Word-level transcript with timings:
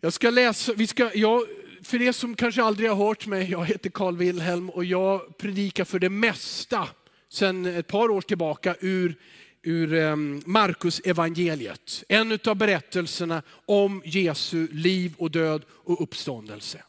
Jag 0.00 0.12
ska 0.12 0.30
läsa, 0.30 0.72
vi 0.72 0.86
ska, 0.86 1.14
jag, 1.14 1.42
för 1.82 2.02
er 2.02 2.12
som 2.12 2.36
kanske 2.36 2.62
aldrig 2.62 2.90
har 2.90 3.06
hört 3.06 3.26
mig, 3.26 3.50
jag 3.50 3.64
heter 3.64 3.90
Carl 3.90 4.16
Wilhelm 4.16 4.70
och 4.70 4.84
jag 4.84 5.38
predikar 5.38 5.84
för 5.84 5.98
det 5.98 6.10
mesta 6.10 6.88
sedan 7.28 7.66
ett 7.66 7.86
par 7.86 8.10
år 8.10 8.20
tillbaka 8.20 8.76
ur, 8.80 9.18
ur 9.62 9.94
um, 9.94 10.42
Markus 10.46 11.00
evangeliet. 11.04 12.04
En 12.08 12.38
av 12.46 12.56
berättelserna 12.56 13.42
om 13.66 14.02
Jesu 14.04 14.68
liv 14.72 15.14
och 15.18 15.30
död 15.30 15.62
och 15.68 16.02
uppståndelse. 16.02 16.82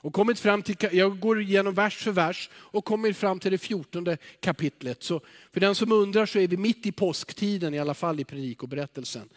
Och 0.00 0.12
kommit 0.12 0.40
fram 0.40 0.62
till, 0.62 0.76
jag 0.92 1.20
går 1.20 1.40
igenom 1.40 1.74
vers 1.74 1.96
för 1.96 2.12
vers 2.12 2.50
och 2.54 2.84
kommer 2.84 3.12
fram 3.12 3.38
till 3.38 3.52
det 3.52 3.58
fjortonde 3.58 4.16
kapitlet. 4.40 5.02
Så 5.02 5.20
för 5.52 5.60
den 5.60 5.74
som 5.74 5.92
undrar 5.92 6.26
så 6.26 6.38
är 6.38 6.48
vi 6.48 6.56
mitt 6.56 6.86
i 6.86 6.92
påsktiden, 6.92 7.74
i 7.74 7.78
alla 7.78 7.94
fall 7.94 8.20
i 8.20 8.24
predikoberättelsen. 8.24 9.28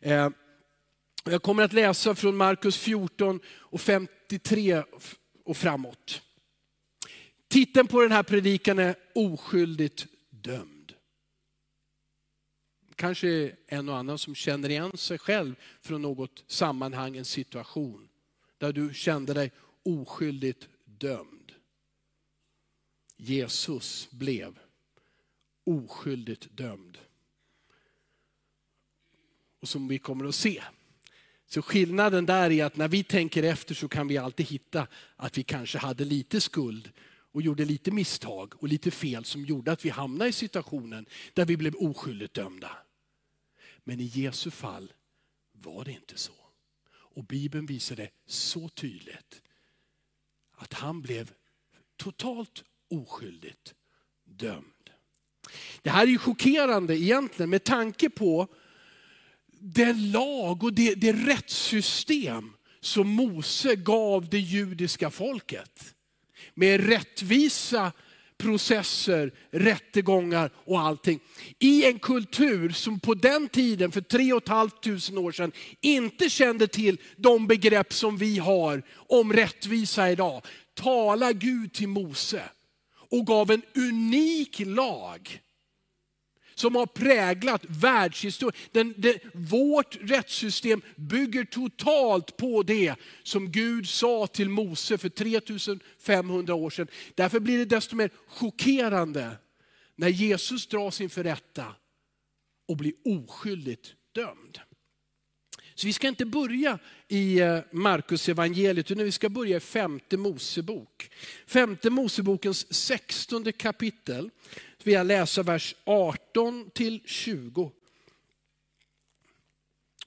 Eh, 0.00 0.28
jag 1.24 1.42
kommer 1.42 1.62
att 1.62 1.72
läsa 1.72 2.14
från 2.14 2.36
Markus 2.36 2.76
14 2.76 3.40
och 3.46 3.80
53 3.80 4.82
och 5.44 5.56
framåt. 5.56 6.22
Titeln 7.48 7.86
på 7.86 8.00
den 8.00 8.12
här 8.12 8.22
predikan 8.22 8.78
är 8.78 8.94
Oskyldigt 9.14 10.06
dömd. 10.30 10.94
Kanske 12.96 13.56
en 13.66 13.88
och 13.88 13.96
annan 13.96 14.18
som 14.18 14.34
känner 14.34 14.68
igen 14.68 14.96
sig 14.96 15.18
själv 15.18 15.54
från 15.80 16.02
något 16.02 16.44
sammanhang, 16.46 17.16
en 17.16 17.24
situation 17.24 18.08
där 18.58 18.72
du 18.72 18.94
kände 18.94 19.34
dig 19.34 19.52
oskyldigt 19.82 20.68
dömd. 20.84 21.52
Jesus 23.16 24.10
blev 24.10 24.58
oskyldigt 25.64 26.56
dömd. 26.56 26.98
Och 29.60 29.68
som 29.68 29.88
vi 29.88 29.98
kommer 29.98 30.24
att 30.24 30.34
se. 30.34 30.62
Så 31.52 31.62
skillnaden 31.62 32.26
där 32.26 32.50
är 32.50 32.64
att 32.64 32.76
när 32.76 32.88
vi 32.88 33.04
tänker 33.04 33.42
efter 33.42 33.74
så 33.74 33.88
kan 33.88 34.08
vi 34.08 34.18
alltid 34.18 34.46
hitta 34.46 34.86
att 35.16 35.38
vi 35.38 35.42
kanske 35.42 35.78
hade 35.78 36.04
lite 36.04 36.40
skuld 36.40 36.90
och 37.32 37.42
gjorde 37.42 37.64
lite 37.64 37.90
misstag 37.90 38.54
och 38.62 38.68
lite 38.68 38.90
fel 38.90 39.24
som 39.24 39.44
gjorde 39.44 39.72
att 39.72 39.84
vi 39.84 39.88
hamnade 39.88 40.30
i 40.30 40.32
situationen 40.32 41.06
där 41.34 41.44
vi 41.44 41.56
blev 41.56 41.74
oskyldigt 41.74 42.34
dömda. 42.34 42.70
Men 43.84 44.00
i 44.00 44.04
Jesu 44.04 44.50
fall 44.50 44.92
var 45.52 45.84
det 45.84 45.92
inte 45.92 46.18
så. 46.18 46.32
Och 46.92 47.24
Bibeln 47.24 47.66
visar 47.66 47.96
det 47.96 48.10
så 48.26 48.68
tydligt 48.68 49.42
att 50.52 50.72
han 50.72 51.02
blev 51.02 51.30
totalt 51.96 52.64
oskyldigt 52.90 53.74
dömd. 54.24 54.90
Det 55.82 55.90
här 55.90 56.02
är 56.02 56.10
ju 56.10 56.18
chockerande 56.18 56.98
egentligen 56.98 57.50
med 57.50 57.64
tanke 57.64 58.10
på 58.10 58.48
den 59.60 60.10
lag 60.10 60.64
och 60.64 60.72
det, 60.72 60.94
det 60.94 61.12
rättssystem 61.12 62.52
som 62.80 63.08
Mose 63.08 63.76
gav 63.76 64.28
det 64.28 64.38
judiska 64.38 65.10
folket. 65.10 65.94
Med 66.54 66.86
rättvisa 66.86 67.92
processer, 68.40 69.32
rättegångar 69.50 70.50
och 70.54 70.80
allting. 70.80 71.20
I 71.58 71.84
en 71.84 71.98
kultur 71.98 72.70
som 72.70 73.00
på 73.00 73.14
den 73.14 73.48
tiden, 73.48 73.92
för 73.92 74.00
tre 74.00 74.32
och 74.32 74.42
ett 74.42 74.48
halvt 74.48 74.82
tusen 74.82 75.18
år 75.18 75.32
sedan, 75.32 75.52
inte 75.80 76.30
kände 76.30 76.66
till 76.66 77.00
de 77.16 77.46
begrepp 77.46 77.92
som 77.92 78.16
vi 78.16 78.38
har 78.38 78.82
om 78.94 79.32
rättvisa 79.32 80.10
idag. 80.10 80.42
Tala 80.74 81.32
Gud 81.32 81.72
till 81.72 81.88
Mose 81.88 82.42
och 83.10 83.26
gav 83.26 83.50
en 83.50 83.62
unik 83.74 84.62
lag 84.66 85.40
som 86.60 86.74
har 86.74 86.86
präglat 86.86 87.62
världshistorien. 87.68 88.94
vårt 89.34 89.98
rättssystem 90.00 90.82
bygger 90.96 91.44
totalt 91.44 92.36
på 92.36 92.62
det 92.62 92.94
som 93.22 93.52
Gud 93.52 93.88
sa 93.88 94.26
till 94.26 94.48
Mose 94.48 94.98
för 94.98 95.08
3500 95.08 96.54
år 96.54 96.70
sedan. 96.70 96.88
Därför 97.14 97.40
blir 97.40 97.58
det 97.58 97.64
desto 97.64 97.96
mer 97.96 98.10
chockerande 98.26 99.36
när 99.96 100.08
Jesus 100.08 100.66
dras 100.66 101.00
inför 101.00 101.24
rätta 101.24 101.64
och 102.68 102.76
blir 102.76 102.92
oskyldigt 103.04 103.94
dömd. 104.12 104.58
Så 105.80 105.86
vi 105.86 105.92
ska 105.92 106.08
inte 106.08 106.26
börja 106.26 106.78
i 107.08 107.40
eh, 107.40 107.58
Markus 107.70 108.28
evangeliet 108.28 108.90
utan 108.90 109.04
vi 109.04 109.12
ska 109.12 109.28
börja 109.28 109.56
i 109.56 109.60
femte 109.60 110.16
Mosebok. 110.16 111.10
Femte 111.46 111.90
Mosebokens 111.90 112.74
sextonde 112.74 113.52
kapitel 113.52 114.30
vill 114.82 114.94
jag 114.94 115.06
läsa 115.06 115.42
vers 115.42 115.74
18 115.84 116.70
till 116.74 117.02
20. 117.04 117.72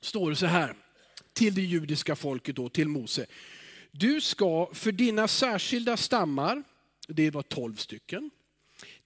Står 0.01 0.29
det 0.29 0.35
så 0.35 0.45
här, 0.45 0.75
till 1.33 1.55
det 1.55 1.61
judiska 1.61 2.15
folket 2.15 2.55
då, 2.55 2.69
till 2.69 2.87
Mose. 2.87 3.25
Du 3.91 4.21
ska 4.21 4.69
för 4.73 4.91
dina 4.91 5.27
särskilda 5.27 5.97
stammar, 5.97 6.63
det 7.07 7.31
var 7.31 7.43
tolv 7.43 7.75
stycken, 7.75 8.31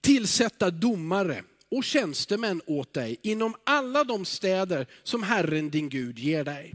tillsätta 0.00 0.70
domare 0.70 1.44
och 1.70 1.84
tjänstemän 1.84 2.62
åt 2.66 2.92
dig 2.92 3.16
inom 3.22 3.54
alla 3.64 4.04
de 4.04 4.24
städer 4.24 4.86
som 5.02 5.22
Herren 5.22 5.70
din 5.70 5.88
Gud 5.88 6.18
ger 6.18 6.44
dig. 6.44 6.74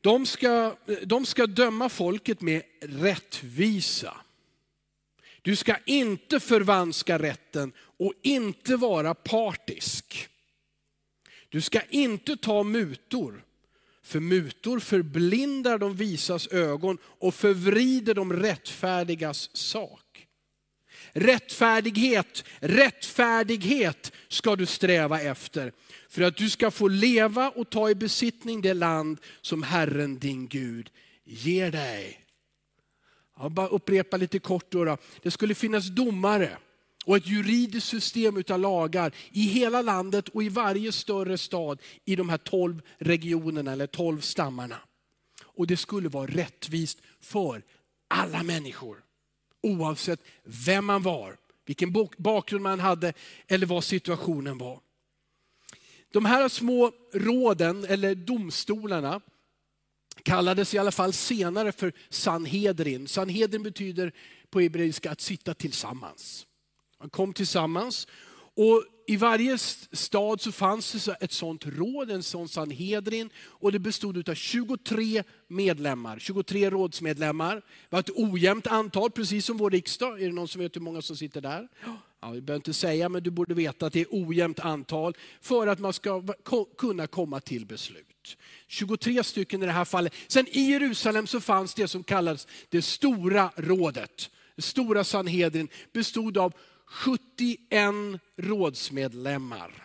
De 0.00 0.26
ska, 0.26 0.76
de 1.06 1.26
ska 1.26 1.46
döma 1.46 1.88
folket 1.88 2.40
med 2.40 2.62
rättvisa 2.80 4.16
du 5.48 5.56
ska 5.56 5.76
inte 5.86 6.40
förvanska 6.40 7.18
rätten 7.18 7.72
och 7.78 8.12
inte 8.22 8.76
vara 8.76 9.14
partisk. 9.14 10.28
Du 11.48 11.60
ska 11.60 11.80
inte 11.90 12.36
ta 12.36 12.62
mutor, 12.62 13.44
för 14.02 14.20
mutor 14.20 14.80
förblindar 14.80 15.78
de 15.78 15.96
visas 15.96 16.46
ögon 16.46 16.98
och 17.02 17.34
förvrider 17.34 18.14
de 18.14 18.32
rättfärdigas 18.32 19.56
sak. 19.56 20.07
Rättfärdighet, 21.12 22.44
rättfärdighet 22.60 24.12
ska 24.28 24.56
du 24.56 24.66
sträva 24.66 25.20
efter 25.20 25.72
för 26.08 26.22
att 26.22 26.36
du 26.36 26.50
ska 26.50 26.70
få 26.70 26.88
leva 26.88 27.50
och 27.50 27.70
ta 27.70 27.90
i 27.90 27.94
besittning 27.94 28.60
det 28.60 28.74
land 28.74 29.18
som 29.40 29.62
Herren 29.62 30.18
din 30.18 30.48
Gud 30.48 30.90
ger 31.24 31.70
dig. 31.70 32.24
Jag 33.40 33.52
bara 33.52 33.68
upprepa 33.68 34.16
lite 34.16 34.38
kort. 34.38 34.72
Då, 34.72 34.84
då 34.84 34.96
Det 35.22 35.30
skulle 35.30 35.54
finnas 35.54 35.86
domare 35.86 36.58
och 37.06 37.16
ett 37.16 37.26
juridiskt 37.26 37.88
system 37.88 38.36
utav 38.36 38.58
lagar 38.58 39.14
i 39.30 39.42
hela 39.42 39.82
landet 39.82 40.28
och 40.28 40.42
i 40.42 40.48
varje 40.48 40.92
större 40.92 41.38
stad 41.38 41.80
i 42.04 42.16
de 42.16 42.28
här 42.28 42.38
tolv 42.38 42.82
regionerna 42.98 43.72
eller 43.72 43.86
tolv 43.86 44.20
stammarna. 44.20 44.76
Och 45.44 45.66
det 45.66 45.76
skulle 45.76 46.08
vara 46.08 46.26
rättvist 46.26 46.98
för 47.20 47.62
alla 48.08 48.42
människor. 48.42 49.07
Oavsett 49.62 50.20
vem 50.44 50.84
man 50.84 51.02
var, 51.02 51.36
vilken 51.66 51.92
bakgrund 52.18 52.62
man 52.62 52.80
hade 52.80 53.12
eller 53.46 53.66
vad 53.66 53.84
situationen 53.84 54.58
var. 54.58 54.80
De 56.12 56.24
här 56.24 56.48
små 56.48 56.92
råden 57.12 57.84
eller 57.84 58.14
domstolarna 58.14 59.20
kallades 60.22 60.74
i 60.74 60.78
alla 60.78 60.92
fall 60.92 61.12
senare 61.12 61.72
för 61.72 61.92
Sanhedrin. 62.08 63.08
Sanhedrin 63.08 63.62
betyder 63.62 64.12
på 64.50 64.60
hebreiska 64.60 65.10
att 65.10 65.20
sitta 65.20 65.54
tillsammans. 65.54 66.46
Man 67.00 67.10
kom 67.10 67.32
tillsammans 67.32 68.08
och 68.54 68.84
i 69.08 69.16
varje 69.16 69.58
stad 69.92 70.40
så 70.40 70.52
fanns 70.52 70.92
det 70.92 71.16
ett 71.20 71.32
sånt 71.32 71.66
råd, 71.66 72.10
en 72.10 72.22
sån 72.22 72.48
Sanhedrin. 72.48 73.30
Och 73.38 73.72
det 73.72 73.78
bestod 73.78 74.28
av 74.28 74.34
23 74.34 75.22
medlemmar, 75.46 76.18
23 76.18 76.70
rådsmedlemmar. 76.70 77.54
Det 77.54 77.62
var 77.88 78.00
ett 78.00 78.10
ojämnt 78.10 78.66
antal, 78.66 79.10
precis 79.10 79.46
som 79.46 79.56
vår 79.56 79.70
riksdag. 79.70 80.22
Är 80.22 80.26
det 80.26 80.32
någon 80.32 80.48
som 80.48 80.60
vet 80.60 80.76
hur 80.76 80.80
många 80.80 81.02
som 81.02 81.16
sitter 81.16 81.40
där? 81.40 81.68
Ja, 82.20 82.30
vi 82.30 82.40
behöver 82.40 82.58
inte 82.58 82.72
säga, 82.72 83.08
men 83.08 83.22
du 83.22 83.30
borde 83.30 83.54
veta 83.54 83.86
att 83.86 83.92
det 83.92 84.00
är 84.00 84.06
ojämnt 84.10 84.60
antal 84.60 85.16
för 85.40 85.66
att 85.66 85.78
man 85.78 85.92
ska 85.92 86.22
kunna 86.78 87.06
komma 87.06 87.40
till 87.40 87.66
beslut. 87.66 88.36
23 88.66 89.24
stycken 89.24 89.62
i 89.62 89.66
det 89.66 89.72
här 89.72 89.84
fallet. 89.84 90.14
Sen 90.26 90.46
i 90.48 90.60
Jerusalem 90.60 91.26
så 91.26 91.40
fanns 91.40 91.74
det 91.74 91.88
som 91.88 92.02
kallades 92.02 92.46
det 92.68 92.82
stora 92.82 93.50
rådet. 93.56 94.30
Det 94.56 94.62
stora 94.62 95.04
Sanhedrin 95.04 95.68
bestod 95.92 96.38
av 96.38 96.52
71 96.88 98.20
rådsmedlemmar. 98.36 99.84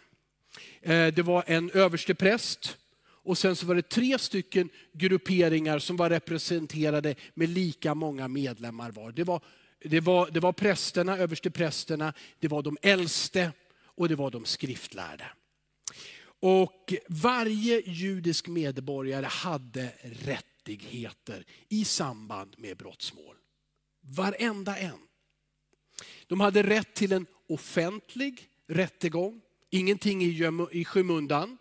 Eh, 0.81 1.07
det 1.07 1.21
var 1.21 1.43
en 1.47 1.71
överstepräst 1.71 2.77
och 3.05 3.37
sen 3.37 3.55
så 3.55 3.65
var 3.65 3.75
det 3.75 3.89
tre 3.89 4.19
stycken 4.19 4.69
grupperingar 4.93 5.79
som 5.79 5.97
var 5.97 6.09
representerade 6.09 7.15
med 7.33 7.49
lika 7.49 7.95
många 7.95 8.27
medlemmar 8.27 8.91
var. 8.91 9.11
Det 9.11 9.23
var, 9.23 9.41
det 9.79 9.99
var, 9.99 10.29
det 10.31 10.39
var 10.39 10.53
prästerna, 10.53 11.17
översteprästerna, 11.17 12.13
det 12.39 12.47
var 12.47 12.61
de 12.61 12.77
äldste 12.81 13.51
och 13.83 14.09
det 14.09 14.15
var 14.15 14.31
de 14.31 14.45
skriftlärde. 14.45 15.25
Och 16.39 16.93
varje 17.07 17.81
judisk 17.85 18.47
medborgare 18.47 19.25
hade 19.25 19.93
rättigheter 20.01 21.45
i 21.69 21.85
samband 21.85 22.55
med 22.57 22.77
brottsmål. 22.77 23.35
Varenda 24.01 24.77
en. 24.77 24.99
De 26.27 26.39
hade 26.39 26.63
rätt 26.63 26.93
till 26.93 27.11
en 27.11 27.25
offentlig 27.49 28.49
rättegång, 28.67 29.41
ingenting 29.69 30.23
i 30.71 30.85
skymundan. 30.85 31.57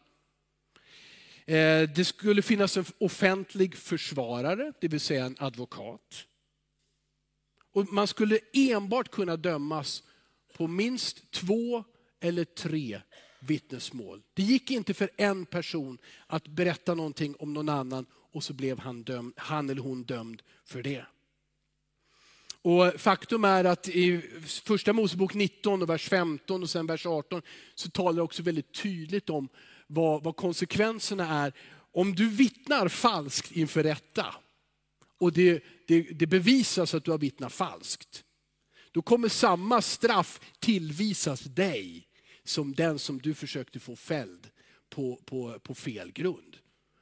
Eh, 1.46 1.88
det 1.94 2.04
skulle 2.04 2.42
finnas 2.42 2.76
en 2.76 2.84
offentlig 2.98 3.76
försvarare, 3.76 4.72
det 4.80 4.88
vill 4.88 5.00
säga 5.00 5.24
en 5.24 5.36
advokat. 5.38 6.26
Och 7.72 7.92
man 7.92 8.06
skulle 8.06 8.38
enbart 8.52 9.10
kunna 9.10 9.36
dömas 9.36 10.02
på 10.56 10.66
minst 10.66 11.30
två 11.30 11.84
eller 12.20 12.44
tre 12.44 13.00
vittnesmål. 13.40 14.22
Det 14.34 14.42
gick 14.42 14.70
inte 14.70 14.94
för 14.94 15.10
en 15.16 15.46
person 15.46 15.98
att 16.26 16.48
berätta 16.48 16.94
någonting 16.94 17.36
om 17.38 17.52
någon 17.52 17.68
annan 17.68 18.06
och 18.12 18.44
så 18.44 18.52
blev 18.52 18.78
han, 18.78 19.02
dömd, 19.02 19.32
han 19.36 19.70
eller 19.70 19.82
hon 19.82 20.04
dömd 20.04 20.42
för 20.64 20.82
det. 20.82 21.06
Och 22.62 23.00
faktum 23.00 23.44
är 23.44 23.64
att 23.64 23.88
i 23.88 24.20
första 24.64 24.92
Mosebok 24.92 25.34
19 25.34 25.82
och 25.82 25.88
vers 25.88 26.08
15 26.08 26.62
och 26.62 26.70
sen 26.70 26.86
vers 26.86 27.06
18 27.06 27.42
så 27.74 27.90
talar 27.90 28.16
det 28.16 28.22
också 28.22 28.42
väldigt 28.42 28.74
tydligt 28.74 29.30
om 29.30 29.48
vad, 29.86 30.22
vad 30.22 30.36
konsekvenserna 30.36 31.44
är 31.44 31.52
om 31.92 32.14
du 32.14 32.28
vittnar 32.28 32.88
falskt 32.88 33.52
inför 33.52 33.82
rätta 33.82 34.26
och 35.18 35.32
det, 35.32 35.64
det, 35.86 36.02
det 36.02 36.26
bevisas 36.26 36.94
att 36.94 37.04
du 37.04 37.10
har 37.10 37.18
vittnat 37.18 37.52
falskt. 37.52 38.24
Då 38.92 39.02
kommer 39.02 39.28
samma 39.28 39.82
straff 39.82 40.40
tillvisas 40.58 41.40
dig 41.40 42.08
som 42.44 42.74
den 42.74 42.98
som 42.98 43.18
du 43.18 43.34
försökte 43.34 43.80
få 43.80 43.96
fälld 43.96 44.50
på, 44.90 45.20
på, 45.24 45.58
på 45.58 45.74
fel 45.74 46.12
grund. 46.12 46.56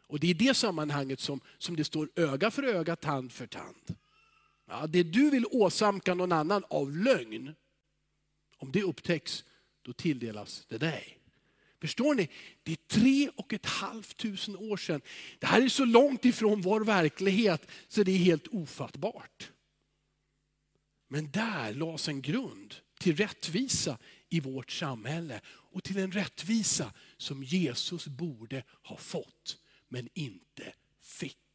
Och 0.06 0.21
Det 0.21 0.27
är 0.27 0.31
i 0.31 0.35
det 0.35 0.55
sammanhanget 0.55 1.21
som, 1.21 1.41
som 1.59 1.77
det 1.77 1.85
står 1.85 2.09
öga 2.17 2.51
för 2.51 2.63
öga, 2.63 2.97
tand 2.97 3.33
för 3.33 3.47
tand. 3.47 3.97
Ja, 4.70 4.87
det 4.87 5.02
du 5.02 5.31
vill 5.31 5.46
åsamka 5.50 6.14
någon 6.14 6.32
annan 6.32 6.64
av 6.69 6.96
lögn, 6.96 7.55
om 8.56 8.72
det 8.72 8.82
upptäcks, 8.82 9.44
då 9.82 9.93
tilldelas 9.93 10.67
det 10.69 10.78
dig. 10.78 11.19
Förstår 11.81 12.14
ni? 12.14 12.28
Det 12.62 12.72
är 12.72 12.76
tre 12.76 13.31
och 13.37 13.52
ett 13.52 13.67
halvt 13.67 14.17
tusen 14.17 14.56
år 14.56 14.76
sedan. 14.76 15.00
Det 15.38 15.46
här 15.46 15.62
är 15.62 15.69
så 15.69 15.84
långt 15.84 16.25
ifrån 16.25 16.61
vår 16.61 16.81
verklighet 16.81 17.70
så 17.88 18.02
det 18.02 18.12
är 18.12 18.19
helt 18.19 18.49
ofattbart. 18.49 19.50
Men 21.08 21.31
där 21.31 21.75
lades 21.75 22.08
en 22.08 22.22
grund 22.22 22.75
till 22.99 23.17
rättvisa 23.17 23.99
i 24.28 24.40
vårt 24.40 24.70
samhälle 24.70 25.40
och 25.46 25.84
till 25.84 25.99
en 25.99 26.12
rättvisa 26.12 26.93
som 27.17 27.43
Jesus 27.43 28.06
borde 28.06 28.64
ha 28.82 28.96
fått 28.96 29.58
men 29.88 30.08
inte 30.14 30.72
fick. 31.02 31.50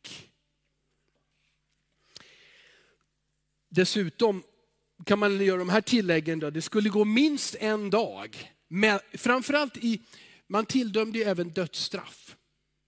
Dessutom 3.69 4.43
kan 5.05 5.19
man 5.19 5.45
göra 5.45 5.57
de 5.57 5.69
här 5.69 5.81
tilläggen. 5.81 6.39
Då. 6.39 6.49
Det 6.49 6.61
skulle 6.61 6.89
gå 6.89 7.05
minst 7.05 7.55
en 7.55 7.89
dag. 7.89 8.51
Men 8.67 8.99
framförallt 9.13 9.77
i, 9.77 10.01
man 10.47 10.65
tilldömde 10.65 11.19
även 11.19 11.49
dödsstraff. 11.49 12.35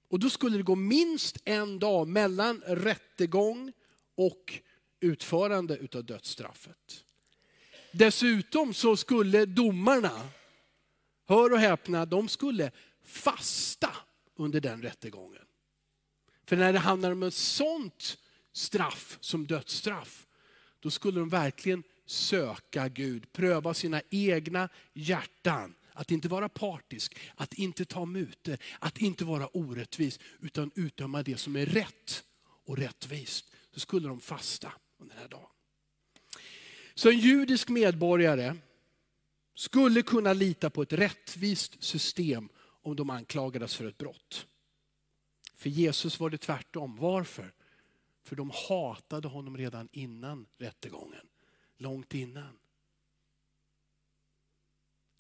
Och 0.10 0.20
då 0.20 0.30
skulle 0.30 0.58
det 0.58 0.64
gå 0.64 0.76
minst 0.76 1.38
en 1.46 1.80
dag 1.80 2.08
mellan 2.08 2.62
rättegång 2.62 3.74
och 4.16 4.60
utförande 5.00 5.78
utav 5.78 6.06
dödsstraffet. 6.06 7.04
Dessutom 7.92 8.74
så 8.74 8.98
skulle 8.98 9.46
domarna, 9.46 10.30
hör 11.28 11.54
och 11.54 11.60
häpna, 11.60 12.06
de 12.06 12.30
skulle 12.30 12.72
fasta 13.04 13.96
under 14.36 14.62
den 14.62 14.82
rättegången. 14.82 15.46
För 16.46 16.56
när 16.56 16.74
det 16.74 16.80
handlar 16.80 17.12
om 17.12 17.24
ett 17.24 17.34
sånt 17.34 18.18
straff 18.54 19.18
som 19.22 19.48
dödsstraff, 19.48 20.27
då 20.88 20.92
skulle 20.92 21.20
de 21.20 21.30
verkligen 21.30 21.84
söka 22.06 22.88
Gud, 22.88 23.32
pröva 23.32 23.74
sina 23.74 24.02
egna 24.10 24.70
hjärtan. 24.94 25.76
Att 25.94 26.12
inte 26.12 26.28
vara 26.28 26.50
partisk, 26.50 27.18
att 27.36 27.54
inte 27.54 27.86
ta 27.86 28.06
muter, 28.06 28.60
att 28.80 28.98
inte 28.98 29.26
vara 29.26 29.48
orättvis, 29.48 30.20
utan 30.40 30.72
utdöma 30.76 31.24
det 31.24 31.38
som 31.38 31.56
är 31.56 31.66
rätt 31.66 32.24
och 32.40 32.78
rättvist. 32.78 33.52
Så 33.74 33.80
skulle 33.80 34.08
de 34.08 34.20
fasta 34.20 34.72
under 34.98 35.16
den 35.16 35.22
här 35.22 35.30
dagen. 35.30 35.50
Så 36.96 37.10
en 37.10 37.20
judisk 37.20 37.70
medborgare 37.70 38.56
skulle 39.56 40.02
kunna 40.02 40.34
lita 40.34 40.70
på 40.70 40.82
ett 40.82 40.94
rättvist 40.94 41.84
system 41.84 42.50
om 42.60 42.96
de 42.96 43.10
anklagades 43.10 43.76
för 43.76 43.86
ett 43.86 43.98
brott. 43.98 44.48
För 45.56 45.70
Jesus 45.70 46.20
var 46.20 46.30
det 46.30 46.38
tvärtom. 46.38 46.98
Varför? 47.00 47.54
För 48.28 48.36
de 48.36 48.52
hatade 48.70 49.28
honom 49.28 49.58
redan 49.58 49.90
innan 49.92 50.48
rättegången. 50.58 51.28
Långt 51.78 52.14
innan. 52.14 52.60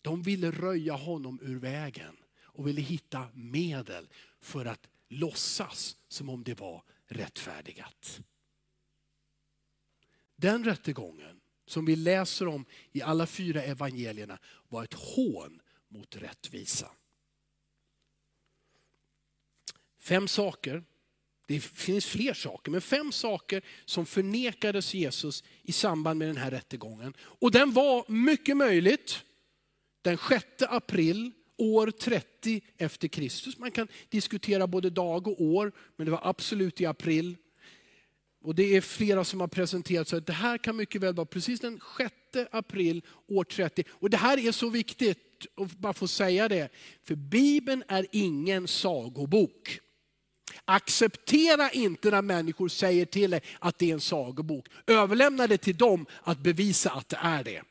De 0.02 0.22
ville 0.22 0.52
röja 0.52 0.94
honom 0.94 1.40
ur 1.42 1.60
vägen 1.60 2.18
och 2.40 2.68
ville 2.68 2.82
hitta 2.82 3.28
medel 3.34 4.08
för 4.40 4.66
att 4.66 4.90
låtsas 5.08 5.98
som 6.08 6.30
om 6.30 6.44
det 6.44 6.60
var 6.60 6.84
rättfärdigat. 7.06 8.22
Den 10.36 10.64
rättegången 10.64 11.42
som 11.66 11.86
vi 11.86 11.96
läser 11.96 12.48
om 12.48 12.66
i 12.92 13.02
alla 13.02 13.28
fyra 13.28 13.64
evangelierna 13.64 14.40
var 14.70 14.84
ett 14.84 14.94
hån 14.94 15.62
mot 15.88 16.16
rättvisa. 16.16 16.92
Fem 19.98 20.28
saker, 20.28 20.84
det 21.48 21.60
finns 21.60 22.06
fler 22.06 22.34
saker, 22.34 22.72
men 22.72 22.82
fem 22.82 23.12
saker 23.12 23.62
som 23.86 24.06
förnekades 24.06 24.94
Jesus 24.94 25.44
i 25.64 25.72
samband 25.72 26.20
med 26.20 26.28
den 26.28 26.38
här 26.38 26.52
rättegången. 26.52 27.14
Och 27.20 27.52
den 27.52 27.72
var 27.72 28.12
mycket 28.12 28.58
möjligt 28.58 29.24
den 30.02 30.18
6 30.30 30.46
april 30.70 31.32
år 31.58 31.92
30 31.92 32.62
efter 32.78 33.08
Kristus. 33.08 33.58
Man 33.58 33.72
kan 33.72 33.88
diskutera 34.10 34.68
både 34.68 34.90
dag 34.90 35.28
och 35.28 35.42
år, 35.42 35.72
men 35.96 36.06
det 36.06 36.12
var 36.12 36.22
absolut 36.24 36.82
i 36.82 36.86
april. 36.86 37.38
Och 38.44 38.56
Det 38.56 38.76
är 38.76 38.82
flera 38.82 39.24
som 39.24 39.42
har 39.42 39.48
presenterat 39.48 40.08
så 40.08 40.18
att 40.18 40.26
det 40.26 40.34
här 40.34 40.58
kan 40.58 40.76
mycket 40.76 41.02
väl 41.02 41.14
vara 41.14 41.26
precis 41.26 41.60
den 41.60 41.80
6 41.98 42.14
april 42.52 43.02
år 43.28 43.44
30. 43.44 43.84
Och 43.90 44.10
Det 44.10 44.18
här 44.18 44.48
är 44.48 44.52
så 44.52 44.70
viktigt 44.70 45.48
att 45.56 45.78
bara 45.78 45.94
få 45.94 46.08
säga 46.08 46.48
det, 46.48 46.70
för 47.04 47.16
Bibeln 47.16 47.84
är 47.88 48.08
ingen 48.12 48.68
sagobok. 48.68 49.80
Acceptera 50.66 51.70
inte 51.72 52.12
när 52.12 52.22
människor 52.22 52.68
säger 52.68 53.06
till 53.06 53.32
dig 53.32 53.42
att 53.60 53.80
det 53.80 53.90
är 53.90 53.94
en 53.94 54.02
sagobok. 54.02 54.68
Överlämna 54.88 55.48
det 55.48 55.58
till 55.58 55.78
dem 55.78 56.06
att 56.24 56.40
bevisa 56.40 56.92
att 56.92 57.10
det 57.10 57.20
är 57.22 57.44
det. 57.44 57.62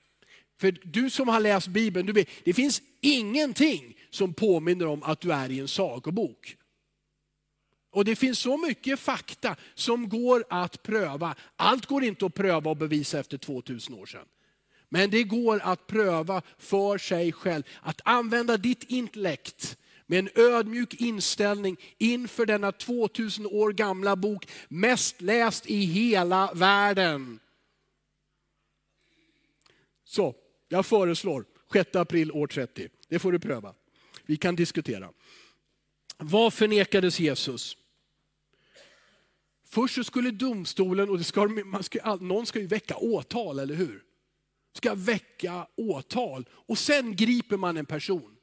För 0.60 0.78
du 0.82 1.10
som 1.10 1.28
har 1.28 1.40
läst 1.40 1.68
Bibeln, 1.68 2.06
du 2.06 2.12
vet, 2.12 2.28
det 2.44 2.52
finns 2.52 2.82
ingenting 3.00 3.96
som 4.10 4.34
påminner 4.34 4.86
om 4.86 5.02
att 5.02 5.20
du 5.20 5.32
är 5.32 5.50
i 5.50 5.60
en 5.60 5.68
sagobok. 5.68 6.56
Och 7.90 8.04
det 8.04 8.16
finns 8.16 8.38
så 8.38 8.56
mycket 8.56 9.00
fakta 9.00 9.56
som 9.74 10.08
går 10.08 10.44
att 10.50 10.82
pröva. 10.82 11.34
Allt 11.56 11.86
går 11.86 12.04
inte 12.04 12.26
att 12.26 12.34
pröva 12.34 12.70
och 12.70 12.76
bevisa 12.76 13.18
efter 13.18 13.38
2000 13.38 13.94
år 13.94 14.06
sedan. 14.06 14.26
Men 14.88 15.10
det 15.10 15.22
går 15.22 15.60
att 15.62 15.86
pröva 15.86 16.42
för 16.58 16.98
sig 16.98 17.32
själv. 17.32 17.62
Att 17.80 18.00
använda 18.04 18.56
ditt 18.56 18.84
intellekt 18.84 19.76
med 20.06 20.18
en 20.18 20.28
ödmjuk 20.34 20.94
inställning 20.94 21.76
inför 21.98 22.46
denna 22.46 22.72
2000 22.72 23.46
år 23.46 23.72
gamla 23.72 24.16
bok, 24.16 24.48
mest 24.68 25.20
läst 25.20 25.66
i 25.66 25.84
hela 25.84 26.52
världen. 26.54 27.38
Så, 30.04 30.34
jag 30.68 30.86
föreslår 30.86 31.44
6 31.72 31.96
april 31.96 32.32
år 32.32 32.46
30. 32.46 32.88
Det 33.08 33.18
får 33.18 33.32
du 33.32 33.38
pröva. 33.38 33.74
Vi 34.26 34.36
kan 34.36 34.56
diskutera. 34.56 35.10
Vad 36.18 36.54
förnekades 36.54 37.20
Jesus? 37.20 37.76
Först 39.68 39.94
så 39.94 40.04
skulle 40.04 40.30
domstolen, 40.30 41.10
och 41.10 41.18
det 41.18 41.24
ska, 41.24 41.48
man 41.48 41.82
ska, 41.82 42.16
någon 42.16 42.46
ska 42.46 42.58
ju 42.58 42.66
väcka 42.66 42.96
åtal, 42.96 43.58
eller 43.58 43.74
hur? 43.74 44.02
Ska 44.72 44.94
väcka 44.94 45.66
åtal 45.76 46.48
och 46.52 46.78
sen 46.78 47.16
griper 47.16 47.56
man 47.56 47.76
en 47.76 47.86
person. 47.86 48.35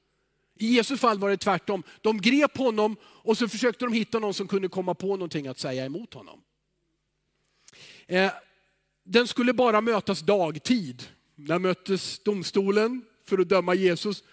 I 0.56 0.76
Jesu 0.76 0.98
fall 0.98 1.20
var 1.20 1.30
det 1.30 1.38
tvärtom. 1.38 1.84
De 2.02 2.22
grep 2.22 2.58
honom 2.58 2.96
och 3.04 3.38
så 3.38 3.48
försökte 3.48 3.86
de 3.86 3.94
hitta 3.94 4.20
någon 4.20 4.34
som 4.34 4.48
kunde 4.48 4.68
komma 4.68 4.94
på 4.94 5.08
någonting 5.08 5.48
att 5.48 5.60
säga 5.60 5.86
emot 5.86 6.14
honom. 6.14 6.42
Eh, 8.08 8.32
den 9.04 9.28
skulle 9.28 9.54
bara 9.54 9.82
mötas 9.82 10.20
dagtid. 10.20 11.04
När 11.36 11.60
möttes 11.60 12.20
domstolen 12.20 13.06
för 13.26 13.38
att 13.38 13.50
döma 13.50 13.74
Jesus? 13.76 14.24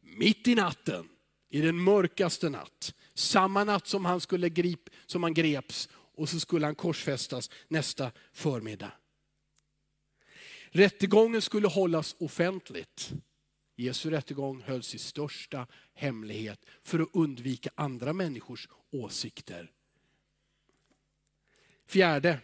Mitt 0.00 0.48
i 0.48 0.54
natten, 0.54 1.08
i 1.50 1.60
den 1.60 1.76
mörkaste 1.76 2.48
natt. 2.48 2.94
Samma 3.14 3.64
natt 3.64 3.86
som 3.86 4.04
han, 4.04 4.20
skulle 4.20 4.48
grip, 4.48 4.90
som 5.06 5.22
han 5.22 5.34
greps 5.34 5.88
och 6.14 6.28
så 6.28 6.40
skulle 6.40 6.66
han 6.66 6.74
korsfästas 6.74 7.50
nästa 7.68 8.10
förmiddag. 8.32 8.92
Rättegången 10.70 11.42
skulle 11.42 11.68
hållas 11.68 12.16
offentligt. 12.18 13.12
Jesu 13.80 14.10
rättegång 14.10 14.62
hölls 14.62 14.94
i 14.94 14.98
största 14.98 15.66
hemlighet 15.94 16.66
för 16.82 16.98
att 16.98 17.08
undvika 17.12 17.70
andra 17.74 18.12
människors 18.12 18.68
åsikter. 18.90 19.70
Fjärde, 21.86 22.38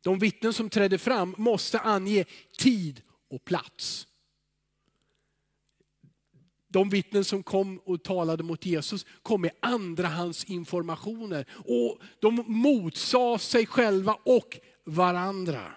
de 0.00 0.18
vittnen 0.18 0.52
som 0.52 0.70
trädde 0.70 0.98
fram 0.98 1.34
måste 1.38 1.78
ange 1.78 2.24
tid 2.58 3.02
och 3.28 3.44
plats. 3.44 4.08
de 6.68 6.88
vittnen 6.88 7.24
som 7.24 7.42
kom 7.42 7.78
och 7.84 8.02
talade 8.02 8.42
mot 8.42 8.66
Jesus 8.66 9.06
kom 9.22 9.40
med 9.40 9.50
andrahandsinformationer. 9.60 11.46
Och 11.50 11.98
de 12.20 12.44
motsade 12.46 13.38
sig 13.38 13.66
själva 13.66 14.18
och 14.24 14.58
varandra. 14.84 15.72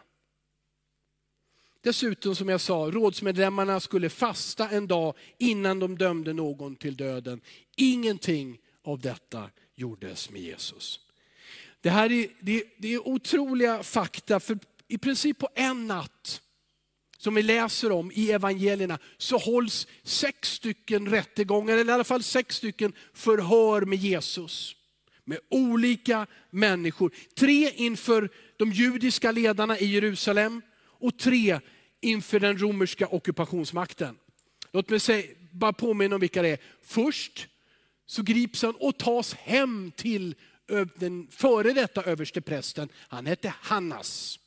Dessutom 1.84 2.36
som 2.36 2.50
jag 2.50 2.62
sa, 2.62 2.92
rådsmedlemmarna 2.94 3.80
skulle 3.80 4.10
fasta 4.10 4.70
en 4.70 4.88
dag 4.88 5.16
innan 5.38 5.80
de 5.80 5.98
dömde 5.98 6.34
någon 6.34 6.76
till 6.76 6.96
döden. 6.96 7.42
Ingenting 7.76 8.58
av 8.84 9.00
detta 9.00 9.50
gjordes 9.76 10.30
med 10.30 10.42
Jesus. 10.42 11.00
Det 11.82 11.90
här 11.90 12.12
är, 12.12 12.28
det, 12.40 12.64
det 12.78 12.94
är 12.94 13.08
otroliga 13.08 13.84
fakta, 13.84 14.40
för 14.40 14.60
i 14.88 14.98
princip 14.98 15.38
på 15.38 15.50
en 15.56 15.88
natt 15.88 16.42
som 17.18 17.36
vi 17.36 17.42
läser 17.42 17.92
om 17.92 18.12
i 18.12 18.32
evangelierna 18.32 19.00
så 19.18 19.38
hålls 19.38 19.88
sex 20.04 20.52
stycken 20.54 21.10
rättegångar, 21.10 21.74
eller 21.74 21.92
i 21.92 21.94
alla 21.94 22.04
fall 22.04 22.24
sex 22.24 22.56
stycken 22.56 22.94
förhör 23.14 23.82
med 23.82 24.00
Jesus. 24.00 24.76
Med 25.26 25.40
olika 25.50 26.28
människor. 26.50 27.12
Tre 27.38 27.72
inför 27.76 28.30
de 28.58 28.72
judiska 28.72 29.32
ledarna 29.32 29.80
i 29.80 29.86
Jerusalem 29.86 30.62
och 31.02 31.18
tre 31.18 31.60
inför 32.02 32.40
den 32.40 32.58
romerska 32.58 33.08
ockupationsmakten. 33.08 34.18
Låt 34.72 34.90
mig 34.90 35.00
säga, 35.00 35.36
bara 35.52 35.74
påminna 35.74 36.16
om 36.16 36.22
vilka 36.22 36.42
det 36.42 36.50
är. 36.50 36.60
Först 36.82 37.48
så 38.06 38.24
grips 38.24 38.62
han 38.62 38.76
och 38.76 38.98
tas 38.98 39.34
hem 39.34 39.92
till 39.96 40.36
den 40.96 41.28
före 41.32 41.74
detta 41.74 42.04
översteprästen. 42.04 42.90
Han 42.96 43.26
hette 43.26 43.54
Hannas. 43.62 44.40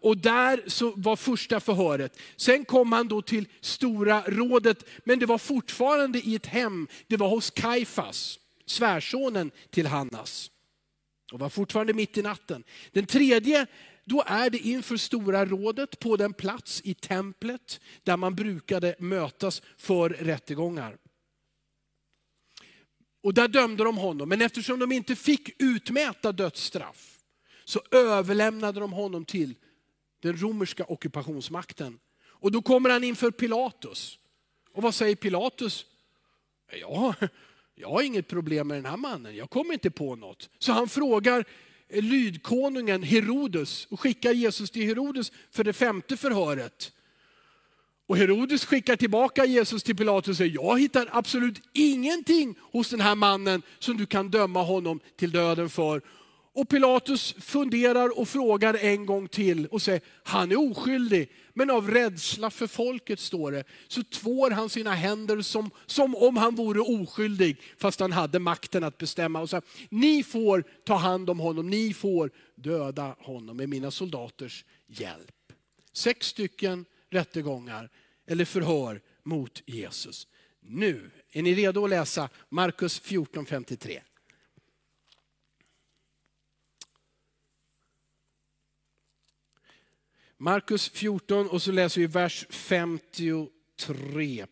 Och 0.00 0.16
där 0.16 0.62
så 0.66 0.92
var 0.96 1.16
första 1.16 1.60
förhöret. 1.60 2.18
Sen 2.36 2.64
kom 2.64 2.92
han 2.92 3.08
då 3.08 3.22
till 3.22 3.48
Stora 3.60 4.22
rådet, 4.26 4.84
men 5.04 5.18
det 5.18 5.26
var 5.26 5.38
fortfarande 5.38 6.18
i 6.18 6.34
ett 6.34 6.46
hem. 6.46 6.88
Det 7.06 7.16
var 7.16 7.28
hos 7.28 7.50
Kaifas, 7.50 8.38
svärsonen 8.66 9.50
till 9.70 9.86
Hannas. 9.86 10.50
Och 11.32 11.38
var 11.38 11.48
fortfarande 11.48 11.92
mitt 11.92 12.18
i 12.18 12.22
natten. 12.22 12.64
Den 12.92 13.06
tredje, 13.06 13.66
då 14.04 14.22
är 14.26 14.50
det 14.50 14.58
inför 14.58 14.96
Stora 14.96 15.44
rådet 15.44 16.00
på 16.00 16.16
den 16.16 16.32
plats 16.32 16.80
i 16.84 16.94
templet 16.94 17.80
där 18.02 18.16
man 18.16 18.34
brukade 18.34 18.94
mötas 18.98 19.62
för 19.76 20.10
rättegångar. 20.10 20.98
Och 23.22 23.34
där 23.34 23.48
dömde 23.48 23.84
de 23.84 23.98
honom, 23.98 24.28
men 24.28 24.42
eftersom 24.42 24.78
de 24.78 24.92
inte 24.92 25.16
fick 25.16 25.62
utmäta 25.62 26.32
dödsstraff, 26.32 27.18
så 27.64 27.80
överlämnade 27.90 28.80
de 28.80 28.92
honom 28.92 29.24
till 29.24 29.54
den 30.20 30.40
romerska 30.40 30.84
ockupationsmakten. 30.84 31.98
Och 32.22 32.52
då 32.52 32.62
kommer 32.62 32.90
han 32.90 33.04
inför 33.04 33.30
Pilatus. 33.30 34.18
Och 34.72 34.82
vad 34.82 34.94
säger 34.94 35.16
Pilatus? 35.16 35.86
Ja, 36.80 37.14
jag 37.74 37.88
har 37.88 38.02
inget 38.02 38.28
problem 38.28 38.68
med 38.68 38.76
den 38.76 38.86
här 38.86 38.96
mannen, 38.96 39.36
jag 39.36 39.50
kommer 39.50 39.72
inte 39.72 39.90
på 39.90 40.16
något. 40.16 40.50
Så 40.58 40.72
han 40.72 40.88
frågar 40.88 41.44
lydkonungen 41.92 43.02
Herodes 43.02 43.86
och 43.90 44.00
skickar 44.00 44.32
Jesus 44.32 44.70
till 44.70 44.86
Herodes 44.86 45.32
för 45.50 45.64
det 45.64 45.72
femte 45.72 46.16
förhöret. 46.16 46.92
Och 48.06 48.16
Herodes 48.16 48.64
skickar 48.64 48.96
tillbaka 48.96 49.44
Jesus 49.44 49.82
till 49.82 49.96
Pilatus 49.96 50.28
och 50.28 50.36
säger, 50.36 50.54
jag 50.54 50.80
hittar 50.80 51.08
absolut 51.12 51.62
ingenting 51.72 52.54
hos 52.72 52.90
den 52.90 53.00
här 53.00 53.14
mannen 53.14 53.62
som 53.78 53.96
du 53.96 54.06
kan 54.06 54.30
döma 54.30 54.62
honom 54.62 55.00
till 55.16 55.30
döden 55.30 55.70
för. 55.70 56.02
Och 56.52 56.68
Pilatus 56.68 57.34
funderar 57.38 58.18
och 58.18 58.28
frågar 58.28 58.74
en 58.74 59.06
gång 59.06 59.28
till 59.28 59.66
och 59.66 59.82
säger, 59.82 60.00
han 60.22 60.52
är 60.52 60.70
oskyldig. 60.70 61.32
Men 61.54 61.70
av 61.70 61.90
rädsla 61.90 62.50
för 62.50 62.66
folket, 62.66 63.20
står 63.20 63.52
det, 63.52 63.64
så 63.88 64.02
tvår 64.02 64.50
han 64.50 64.68
sina 64.68 64.94
händer 64.94 65.42
som, 65.42 65.70
som 65.86 66.16
om 66.16 66.36
han 66.36 66.54
vore 66.54 66.80
oskyldig, 66.80 67.60
fast 67.78 68.00
han 68.00 68.12
hade 68.12 68.38
makten 68.38 68.84
att 68.84 68.98
bestämma. 68.98 69.40
Och 69.40 69.50
så, 69.50 69.62
ni 69.88 70.22
får 70.22 70.64
ta 70.84 70.94
hand 70.94 71.30
om 71.30 71.40
honom, 71.40 71.70
ni 71.70 71.94
får 71.94 72.30
döda 72.54 73.16
honom 73.18 73.56
med 73.56 73.68
mina 73.68 73.90
soldaters 73.90 74.64
hjälp. 74.86 75.52
Sex 75.92 76.26
stycken 76.26 76.84
rättegångar 77.10 77.90
eller 78.26 78.44
förhör 78.44 79.00
mot 79.22 79.62
Jesus. 79.66 80.26
Nu, 80.62 81.10
är 81.32 81.42
ni 81.42 81.54
redo 81.54 81.84
att 81.84 81.90
läsa 81.90 82.28
Markus 82.48 83.02
14.53? 83.02 84.00
Markus 90.42 90.88
14 90.88 91.48
och 91.48 91.62
så 91.62 91.72
läser 91.72 92.00
vi 92.00 92.06
vers 92.06 92.46
53. 92.50 94.46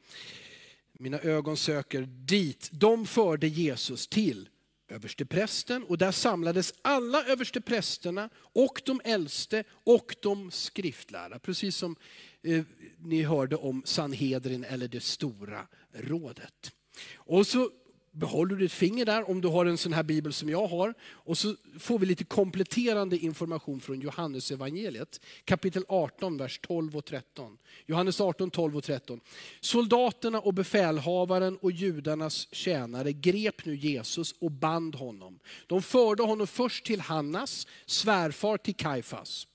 Mina 0.92 1.18
ögon 1.18 1.56
söker 1.56 2.02
dit. 2.02 2.68
De 2.72 3.06
förde 3.06 3.48
Jesus 3.48 4.08
till 4.08 4.48
översteprästen 4.88 5.84
och 5.84 5.98
där 5.98 6.12
samlades 6.12 6.74
alla 6.82 7.24
översteprästerna 7.24 8.30
och 8.36 8.82
de 8.84 9.00
äldste 9.04 9.64
och 9.70 10.16
de 10.22 10.50
skriftlärda. 10.50 11.38
Precis 11.38 11.76
som 11.76 11.96
eh, 12.42 12.64
ni 12.98 13.22
hörde 13.22 13.56
om 13.56 13.82
Sanhedrin 13.84 14.64
eller 14.64 14.88
det 14.88 15.02
stora 15.02 15.66
rådet. 15.92 16.72
Och 17.14 17.46
så 17.46 17.70
behåller 18.18 18.56
du 18.56 18.62
ditt 18.62 18.72
finger 18.72 19.04
där 19.04 19.30
om 19.30 19.40
du 19.40 19.48
har 19.48 19.66
en 19.66 19.78
sån 19.78 19.92
här 19.92 20.02
bibel 20.02 20.32
som 20.32 20.48
jag 20.48 20.66
har. 20.66 20.94
Och 21.10 21.38
så 21.38 21.54
får 21.78 21.98
vi 21.98 22.06
lite 22.06 22.24
kompletterande 22.24 23.18
information 23.18 23.80
från 23.80 24.00
Johannes 24.00 24.50
evangeliet. 24.50 25.20
Kapitel 25.44 25.84
18, 25.88 26.36
vers 26.36 26.60
12 26.62 26.96
och 26.96 27.04
13. 27.04 27.58
Johannes 27.86 28.20
18, 28.20 28.50
12 28.50 28.76
och 28.76 28.84
13. 28.84 29.20
Soldaterna 29.60 30.40
och 30.40 30.54
befälhavaren 30.54 31.56
och 31.56 31.72
judarnas 31.72 32.54
tjänare 32.54 33.12
grep 33.12 33.64
nu 33.64 33.76
Jesus 33.76 34.34
och 34.38 34.50
band 34.50 34.94
honom. 34.94 35.38
De 35.66 35.82
förde 35.82 36.22
honom 36.22 36.46
först 36.46 36.86
till 36.86 37.00
Hannas, 37.00 37.66
svärfar 37.86 38.56
till 38.56 38.76
Kaifas 38.76 39.46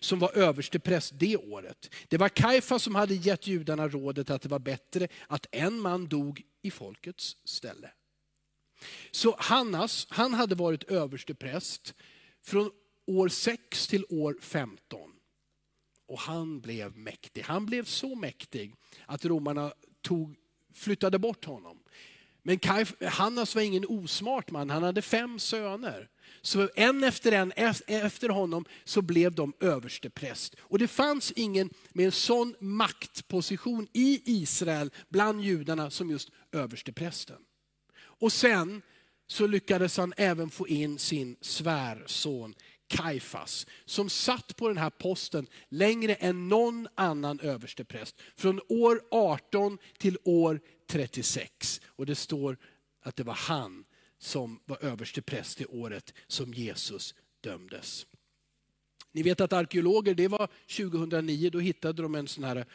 som 0.00 0.18
var 0.18 0.38
överstepräst 0.38 1.12
det 1.16 1.36
året. 1.36 1.94
Det 2.08 2.18
var 2.18 2.28
Kaifa 2.28 2.78
som 2.78 2.94
hade 2.94 3.14
gett 3.14 3.46
judarna 3.46 3.88
rådet 3.88 4.30
att 4.30 4.42
det 4.42 4.48
var 4.48 4.58
bättre 4.58 5.08
att 5.26 5.46
en 5.50 5.80
man 5.80 6.08
dog 6.08 6.42
folkets 6.70 7.36
ställe. 7.44 7.90
Så 9.10 9.36
Hannas, 9.38 10.06
han 10.10 10.34
hade 10.34 10.54
varit 10.54 10.84
överstepräst 10.84 11.94
från 12.42 12.70
år 13.06 13.28
6 13.28 13.86
till 13.86 14.04
år 14.08 14.36
15. 14.40 15.10
Och 16.06 16.18
han 16.18 16.60
blev 16.60 16.96
mäktig. 16.96 17.42
Han 17.42 17.66
blev 17.66 17.84
så 17.84 18.14
mäktig 18.14 18.74
att 19.06 19.24
romarna 19.24 19.72
tog, 20.02 20.36
flyttade 20.74 21.18
bort 21.18 21.44
honom. 21.44 21.78
Men 22.42 22.58
Hannas 23.06 23.54
var 23.54 23.62
ingen 23.62 23.84
osmart 23.88 24.50
man, 24.50 24.70
han 24.70 24.82
hade 24.82 25.02
fem 25.02 25.38
söner. 25.38 26.08
Så 26.42 26.68
en 26.74 27.04
efter 27.04 27.32
en, 27.32 27.52
efter 27.86 28.28
honom, 28.28 28.64
så 28.84 29.02
blev 29.02 29.34
de 29.34 29.52
överstepräst. 29.60 30.56
Och 30.60 30.78
det 30.78 30.88
fanns 30.88 31.32
ingen 31.32 31.70
med 31.92 32.06
en 32.06 32.12
sån 32.12 32.54
maktposition 32.60 33.88
i 33.92 34.22
Israel 34.24 34.90
bland 35.08 35.44
judarna 35.44 35.90
som 35.90 36.10
just 36.10 36.30
översteprästen. 36.52 37.38
Och 37.98 38.32
sen 38.32 38.82
så 39.26 39.46
lyckades 39.46 39.96
han 39.96 40.12
även 40.16 40.50
få 40.50 40.68
in 40.68 40.98
sin 40.98 41.36
svärson 41.40 42.54
Kaifas, 42.90 43.66
som 43.84 44.10
satt 44.10 44.56
på 44.56 44.68
den 44.68 44.78
här 44.78 44.90
posten 44.90 45.46
längre 45.68 46.14
än 46.14 46.48
någon 46.48 46.88
annan 46.94 47.40
överstepräst. 47.40 48.20
Från 48.36 48.60
år 48.68 49.02
18 49.10 49.78
till 49.98 50.18
år 50.24 50.60
36. 50.86 51.80
Och 51.86 52.06
det 52.06 52.14
står 52.14 52.56
att 53.02 53.16
det 53.16 53.22
var 53.22 53.34
han 53.34 53.84
som 54.18 54.60
var 54.64 54.84
överstepräst 54.84 55.60
i 55.60 55.64
det 55.64 55.70
året 55.70 56.14
som 56.26 56.54
Jesus 56.54 57.14
dömdes. 57.40 58.06
Ni 59.12 59.22
vet 59.22 59.40
att 59.40 59.52
arkeologer, 59.52 60.14
det 60.14 60.28
var 60.28 60.48
2009, 60.76 61.50
då 61.50 61.58
hittade 61.60 62.02
de 62.02 62.14
en 62.14 62.28
sån 62.28 62.44
här, 62.44 62.66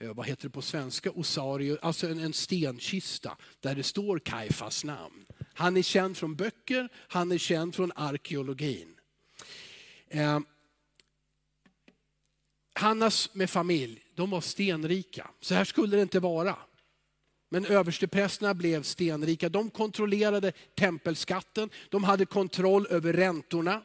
Eh, 0.00 0.14
vad 0.14 0.26
heter 0.26 0.42
det 0.42 0.50
på 0.50 0.62
svenska, 0.62 1.10
osario, 1.10 1.78
alltså 1.82 2.08
en, 2.08 2.18
en 2.18 2.32
stenkista 2.32 3.36
där 3.60 3.74
det 3.74 3.82
står 3.82 4.18
Kaifas 4.18 4.84
namn. 4.84 5.26
Han 5.54 5.76
är 5.76 5.82
känd 5.82 6.16
från 6.16 6.36
böcker, 6.36 6.88
han 6.94 7.32
är 7.32 7.38
känd 7.38 7.74
från 7.74 7.92
arkeologin. 7.94 8.96
Eh, 10.08 10.40
Hannas 12.72 13.34
med 13.34 13.50
familj, 13.50 14.02
de 14.14 14.30
var 14.30 14.40
stenrika. 14.40 15.30
Så 15.40 15.54
här 15.54 15.64
skulle 15.64 15.96
det 15.96 16.02
inte 16.02 16.20
vara. 16.20 16.56
Men 17.48 17.66
översteprästerna 17.66 18.54
blev 18.54 18.82
stenrika. 18.82 19.48
De 19.48 19.70
kontrollerade 19.70 20.52
tempelskatten, 20.78 21.70
de 21.88 22.04
hade 22.04 22.26
kontroll 22.26 22.86
över 22.90 23.12
räntorna, 23.12 23.82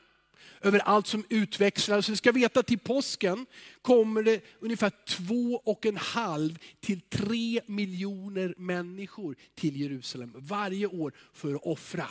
över 0.65 0.79
allt 0.79 1.07
som 1.07 1.25
utväxlades. 1.29 2.09
Vi 2.09 2.15
ska 2.15 2.31
veta 2.31 2.59
att 2.59 2.67
till 2.67 2.79
påsken 2.79 3.45
kommer 3.81 4.23
det 4.23 4.41
ungefär 4.59 4.91
två 5.05 5.61
och 5.65 5.85
en 5.85 5.97
halv 5.97 6.57
till 6.79 7.01
tre 7.01 7.61
miljoner 7.65 8.53
människor 8.57 9.35
till 9.55 9.81
Jerusalem 9.81 10.33
varje 10.35 10.87
år 10.87 11.13
för 11.33 11.55
att 11.55 11.63
offra. 11.63 12.07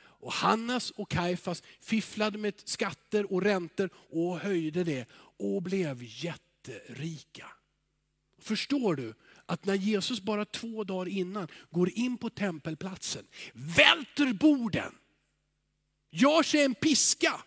Och 0.00 0.32
Hannas 0.32 0.90
och 0.90 1.10
Kaifas 1.10 1.62
fifflade 1.80 2.38
med 2.38 2.54
skatter 2.64 3.32
och 3.32 3.42
räntor 3.42 3.90
och 3.94 4.38
höjde 4.38 4.84
det 4.84 5.06
och 5.38 5.62
blev 5.62 6.02
jätterika. 6.02 7.46
Förstår 8.38 8.94
du 8.94 9.14
att 9.46 9.64
när 9.64 9.74
Jesus 9.74 10.20
bara 10.20 10.44
två 10.44 10.84
dagar 10.84 11.08
innan 11.08 11.48
går 11.70 11.90
in 11.90 12.18
på 12.18 12.30
tempelplatsen, 12.30 13.26
välter 13.52 14.32
borden, 14.32 14.94
gör 16.10 16.42
sig 16.42 16.62
en 16.62 16.74
piska 16.74 17.40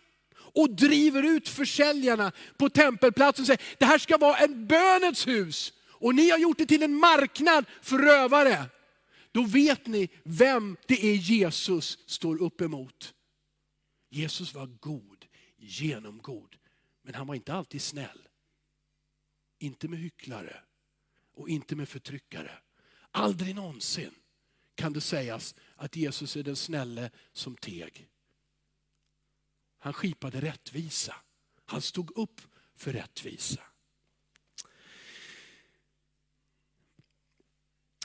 och 0.56 0.70
driver 0.70 1.22
ut 1.22 1.48
försäljarna 1.48 2.32
på 2.56 2.70
tempelplatsen 2.70 3.42
och 3.42 3.46
säger, 3.46 3.62
det 3.78 3.84
här 3.84 3.98
ska 3.98 4.16
vara 4.16 4.36
en 4.36 4.66
bönets 4.66 5.26
hus. 5.26 5.72
Och 5.88 6.14
ni 6.14 6.30
har 6.30 6.38
gjort 6.38 6.58
det 6.58 6.66
till 6.66 6.82
en 6.82 6.94
marknad 6.94 7.64
för 7.82 7.98
rövare. 7.98 8.64
Då 9.32 9.42
vet 9.42 9.86
ni 9.86 10.08
vem 10.22 10.76
det 10.86 11.04
är 11.04 11.14
Jesus 11.14 11.98
står 12.06 12.42
upp 12.42 12.60
emot. 12.60 13.14
Jesus 14.10 14.54
var 14.54 14.66
god, 14.66 15.26
genomgod. 15.56 16.56
Men 17.02 17.14
han 17.14 17.26
var 17.26 17.34
inte 17.34 17.54
alltid 17.54 17.82
snäll. 17.82 18.28
Inte 19.58 19.88
med 19.88 19.98
hycklare 19.98 20.60
och 21.34 21.48
inte 21.48 21.76
med 21.76 21.88
förtryckare. 21.88 22.50
Aldrig 23.10 23.54
någonsin 23.54 24.14
kan 24.74 24.92
det 24.92 25.00
sägas 25.00 25.54
att 25.76 25.96
Jesus 25.96 26.36
är 26.36 26.42
den 26.42 26.56
snälle 26.56 27.10
som 27.32 27.56
teg. 27.56 28.08
Han 29.78 29.92
skipade 29.92 30.40
rättvisa. 30.40 31.14
Han 31.66 31.82
stod 31.82 32.18
upp 32.18 32.40
för 32.76 32.92
rättvisa. 32.92 33.60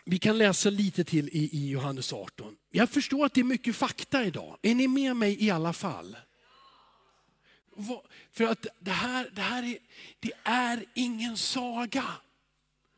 Vi 0.06 0.20
kan 0.20 0.38
läsa 0.38 0.70
lite 0.70 1.04
till 1.04 1.30
i, 1.30 1.50
i 1.58 1.70
Johannes 1.70 2.14
18. 2.14 2.58
Jag 2.72 2.90
förstår 2.90 3.26
att 3.26 3.34
det 3.34 3.40
är 3.40 3.46
mycket 3.46 3.76
fakta 3.76 4.26
idag. 4.26 4.58
Är 4.62 4.76
ni 4.76 4.88
med 4.88 5.16
mig 5.16 5.44
i 5.44 5.50
alla 5.50 5.74
fall? 5.74 6.18
För 8.32 8.44
att 8.44 8.68
det 8.80 8.92
här, 8.92 9.30
det 9.34 9.42
här 9.42 9.64
är, 9.64 9.78
det 10.20 10.32
är 10.44 10.86
ingen 10.94 11.38
saga. 11.38 12.06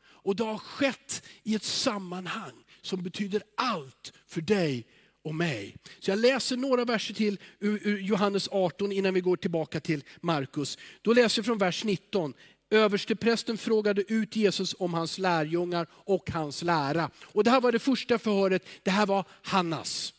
Och 0.02 0.36
det 0.36 0.44
har 0.44 0.58
skett 0.58 1.22
i 1.42 1.54
ett 1.54 1.64
sammanhang 1.64 2.64
som 2.82 3.02
betyder 3.02 3.42
allt 3.56 4.12
för 4.26 4.40
dig 4.40 4.86
och 5.24 5.34
mig. 5.34 5.76
Så 6.00 6.10
jag 6.10 6.18
läser 6.18 6.56
några 6.56 6.84
verser 6.84 7.14
till 7.14 7.38
ur, 7.60 7.98
Johannes 7.98 8.48
18 8.52 8.92
innan 8.92 9.14
vi 9.14 9.20
går 9.20 9.36
tillbaka 9.36 9.80
till 9.80 10.04
Markus. 10.20 10.78
Då 11.02 11.12
läser 11.12 11.38
jag 11.38 11.46
från 11.46 11.58
vers 11.58 11.84
19. 11.84 12.34
Översteprästen 12.70 13.58
frågade 13.58 14.12
ut 14.12 14.36
Jesus 14.36 14.74
om 14.78 14.94
hans 14.94 15.18
lärjungar 15.18 15.86
och 15.92 16.30
hans 16.30 16.62
lära. 16.62 17.10
Och 17.22 17.44
det 17.44 17.50
här 17.50 17.60
var 17.60 17.72
det 17.72 17.78
första 17.78 18.18
förhöret, 18.18 18.66
det 18.82 18.90
här 18.90 19.06
var 19.06 19.24
Hannas. 19.42 20.14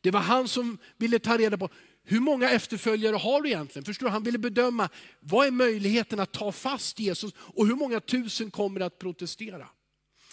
Det 0.00 0.10
var 0.10 0.20
han 0.20 0.48
som 0.48 0.78
ville 0.96 1.18
ta 1.18 1.38
reda 1.38 1.58
på, 1.58 1.68
hur 2.04 2.20
många 2.20 2.50
efterföljare 2.50 3.16
har 3.16 3.42
du 3.42 3.48
egentligen? 3.48 3.84
Förstår 3.84 4.06
du? 4.06 4.12
Han 4.12 4.22
ville 4.22 4.38
bedöma, 4.38 4.88
vad 5.20 5.46
är 5.46 5.50
möjligheten 5.50 6.20
att 6.20 6.32
ta 6.32 6.52
fast 6.52 6.98
Jesus 6.98 7.32
och 7.36 7.66
hur 7.66 7.74
många 7.74 8.00
tusen 8.00 8.50
kommer 8.50 8.80
att 8.80 8.98
protestera? 8.98 9.68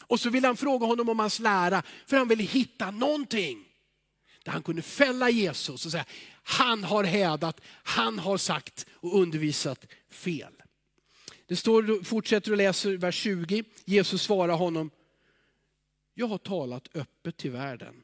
Och 0.07 0.19
så 0.19 0.29
ville 0.29 0.47
han 0.47 0.57
fråga 0.57 0.85
honom 0.85 1.09
om 1.09 1.19
hans 1.19 1.39
lära, 1.39 1.83
för 2.07 2.17
han 2.17 2.27
ville 2.27 2.43
hitta 2.43 2.91
någonting 2.91 3.64
där 4.45 4.51
han 4.51 4.63
kunde 4.63 4.81
fälla 4.81 5.29
Jesus 5.29 5.85
och 5.85 5.91
säga, 5.91 6.05
han 6.43 6.83
har 6.83 7.03
hädat, 7.03 7.61
han 7.67 8.19
har 8.19 8.37
sagt 8.37 8.85
och 8.91 9.19
undervisat 9.19 9.85
fel. 10.09 10.53
Det 11.45 11.55
står, 11.55 12.03
fortsätter 12.03 12.51
och 12.51 12.57
läser 12.57 12.97
vers 12.97 13.15
20, 13.15 13.63
Jesus 13.85 14.21
svarar 14.21 14.55
honom, 14.55 14.91
jag 16.13 16.27
har 16.27 16.37
talat 16.37 16.87
öppet 16.93 17.37
till 17.37 17.51
världen. 17.51 18.03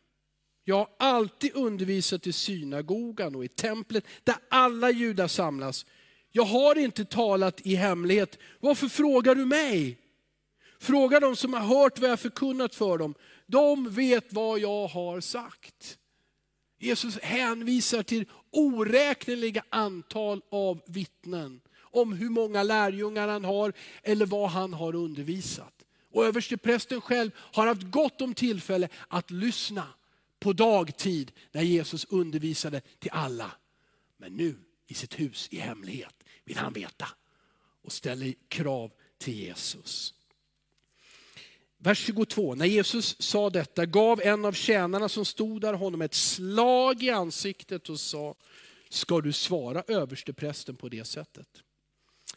Jag 0.63 0.75
har 0.75 0.89
alltid 0.99 1.55
undervisat 1.55 2.27
i 2.27 2.33
synagogan 2.33 3.35
och 3.35 3.45
i 3.45 3.47
templet 3.47 4.05
där 4.23 4.35
alla 4.49 4.91
judar 4.91 5.27
samlas. 5.27 5.85
Jag 6.31 6.43
har 6.43 6.77
inte 6.77 7.05
talat 7.05 7.61
i 7.61 7.75
hemlighet. 7.75 8.37
Varför 8.59 8.87
frågar 8.87 9.35
du 9.35 9.45
mig? 9.45 9.97
Fråga 10.79 11.19
de 11.19 11.35
som 11.35 11.53
har 11.53 11.61
hört 11.61 11.99
vad 11.99 12.09
jag 12.09 12.19
förkunnat 12.19 12.75
för 12.75 12.97
dem. 12.97 13.13
De 13.45 13.89
vet 13.89 14.33
vad 14.33 14.59
jag 14.59 14.87
har 14.87 15.19
sagt. 15.19 15.97
Jesus 16.81 17.19
hänvisar 17.19 18.03
till 18.03 18.25
oräkneliga 18.51 19.63
antal 19.69 20.41
av 20.49 20.81
vittnen 20.85 21.61
om 21.79 22.13
hur 22.13 22.29
många 22.29 22.63
lärjungar 22.63 23.27
han 23.27 23.45
har 23.45 23.73
eller 24.03 24.25
vad 24.25 24.49
han 24.49 24.73
har 24.73 24.95
undervisat. 24.95 25.73
Och 26.11 26.25
översteprästen 26.25 27.01
själv 27.01 27.31
har 27.35 27.67
haft 27.67 27.91
gott 27.91 28.21
om 28.21 28.33
tillfälle 28.33 28.89
att 29.07 29.31
lyssna 29.31 29.87
på 30.39 30.53
dagtid 30.53 31.31
när 31.51 31.61
Jesus 31.61 32.05
undervisade 32.09 32.81
till 32.99 33.11
alla. 33.11 33.51
Men 34.17 34.33
nu 34.33 34.55
i 34.87 34.93
sitt 34.93 35.19
hus 35.19 35.47
i 35.51 35.57
hemlighet 35.57 36.15
vill 36.45 36.57
han 36.57 36.73
veta 36.73 37.07
och 37.83 37.91
ställer 37.91 38.33
krav 38.47 38.91
till 39.17 39.33
Jesus. 39.33 40.13
Vers 41.83 41.99
22, 41.99 42.55
när 42.55 42.65
Jesus 42.65 43.21
sa 43.21 43.49
detta 43.49 43.85
gav 43.85 44.21
en 44.21 44.45
av 44.45 44.53
tjänarna 44.53 45.09
som 45.09 45.25
stod 45.25 45.61
där 45.61 45.73
honom 45.73 46.01
ett 46.01 46.13
slag 46.13 47.03
i 47.03 47.09
ansiktet 47.09 47.89
och 47.89 47.99
sa, 47.99 48.35
ska 48.89 49.21
du 49.21 49.33
svara 49.33 49.83
översteprästen 49.87 50.75
på 50.75 50.89
det 50.89 51.05
sättet? 51.05 51.63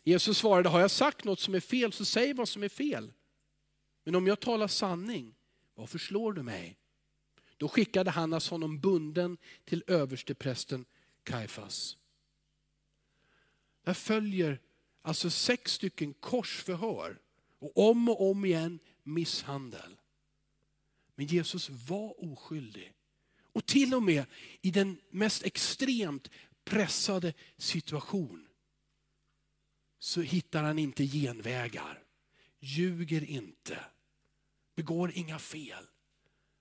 Jesus 0.05 0.39
svarade, 0.39 0.69
har 0.69 0.81
jag 0.81 0.91
sagt 0.91 1.25
något 1.25 1.41
som 1.41 1.55
är 1.55 1.61
fel 1.61 1.93
så 1.93 2.05
säg 2.05 2.33
vad 2.33 2.49
som 2.49 2.63
är 2.63 2.69
fel. 2.69 3.13
Men 4.05 4.15
om 4.15 4.27
jag 4.27 4.41
talar 4.41 4.69
sanning, 4.69 5.35
varför 5.75 5.99
slår 5.99 6.33
du 6.33 6.43
mig? 6.43 6.77
Då 7.57 7.69
skickade 7.69 8.11
Hannas 8.11 8.37
alltså 8.37 8.55
honom 8.55 8.81
bunden 8.81 9.37
till 9.65 9.85
översteprästen 9.87 10.85
Kaifas. 11.23 11.97
Där 13.85 13.95
följer 13.95 14.61
alltså 15.03 15.31
sex 15.31 15.73
stycken 15.73 16.15
korsförhör 16.15 17.19
och 17.59 17.91
om 17.91 18.09
och 18.09 18.31
om 18.31 18.45
igen 18.45 18.79
misshandel. 19.05 19.97
Men 21.15 21.27
Jesus 21.27 21.71
var 21.71 22.25
oskyldig. 22.25 22.93
Och 23.53 23.67
till 23.67 23.95
och 23.95 24.03
med 24.03 24.25
i 24.61 24.71
den 24.71 25.01
mest 25.11 25.43
extremt 25.43 26.31
pressade 26.65 27.35
situation 27.57 28.49
så 29.99 30.21
hittar 30.21 30.63
han 30.63 30.79
inte 30.79 31.05
genvägar. 31.07 32.03
Ljuger 32.61 33.25
inte. 33.25 33.85
Begår 34.77 35.13
inga 35.15 35.39
fel. 35.39 35.85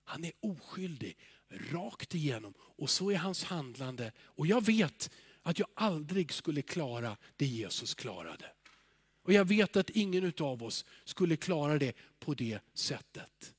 Han 0.04 0.24
är 0.24 0.32
oskyldig 0.40 1.18
rakt 1.50 2.16
igenom 2.16 2.54
och 2.58 2.90
så 2.90 3.12
är 3.12 3.18
hans 3.18 3.44
handlande. 3.44 4.12
Och 4.20 4.48
jag 4.48 4.66
vet 4.66 5.12
att 5.42 5.60
jag 5.60 5.68
aldrig 5.74 6.34
skulle 6.34 6.62
klara 6.62 7.18
det 7.36 7.46
Jesus 7.46 7.96
klarade. 7.96 8.52
Och 9.24 9.34
jag 9.34 9.46
vet 9.46 9.76
att 9.76 9.90
ingen 9.90 10.34
av 10.40 10.64
oss 10.64 10.86
skulle 11.04 11.36
klara 11.36 11.78
det 11.78 11.96
på 12.20 12.34
det 12.34 12.60
sättet. 12.74 13.54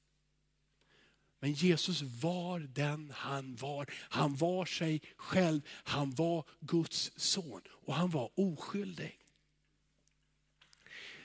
Men 1.41 1.53
Jesus 1.53 2.03
var 2.03 2.59
den 2.61 3.13
han 3.17 3.57
var. 3.57 3.87
Han 3.93 4.37
var 4.37 4.65
sig 4.65 5.03
själv. 5.17 5.61
Han 5.69 6.11
var 6.11 6.45
Guds 6.61 7.13
son 7.17 7.61
och 7.69 7.95
han 7.95 8.11
var 8.11 8.31
oskyldig. 8.35 9.19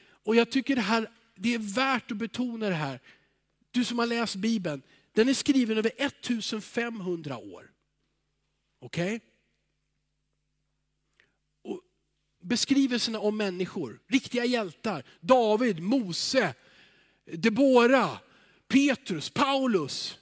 Och 0.02 0.36
jag 0.36 0.52
tycker 0.52 0.76
det, 0.76 0.82
här, 0.82 1.12
det 1.36 1.54
är 1.54 1.76
värt 1.76 2.12
att 2.12 2.18
betona 2.18 2.70
det 2.70 2.76
här. 2.76 3.00
Du 3.72 3.86
som 3.86 4.00
har 4.00 4.06
läst 4.06 4.36
Bibeln, 4.36 4.82
den 5.14 5.30
är 5.30 5.34
skriven 5.34 5.78
över 5.78 5.92
1500 5.98 7.38
år. 7.38 7.72
Okej? 8.80 9.16
Okay? 9.16 9.29
Beskrivelserna 12.50 13.20
om 13.20 13.38
människor, 13.38 14.00
riktiga 14.08 14.46
hjältar. 14.46 15.04
David, 15.22 15.80
Mose, 15.80 16.54
Debora, 17.34 18.10
Petrus, 18.68 19.30
Paulus. 19.30 20.18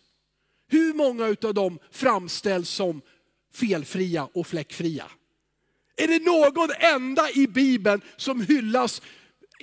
Hur 0.70 0.94
många 0.94 1.36
av 1.44 1.54
dem 1.54 1.80
framställs 1.92 2.70
som 2.70 3.02
felfria 3.54 4.30
och 4.34 4.48
fläckfria? 4.48 5.06
Är 5.96 6.08
det 6.08 6.26
någon 6.26 6.70
enda 6.80 7.32
i 7.32 7.48
Bibeln 7.48 8.02
som 8.18 8.42
hyllas 8.42 9.02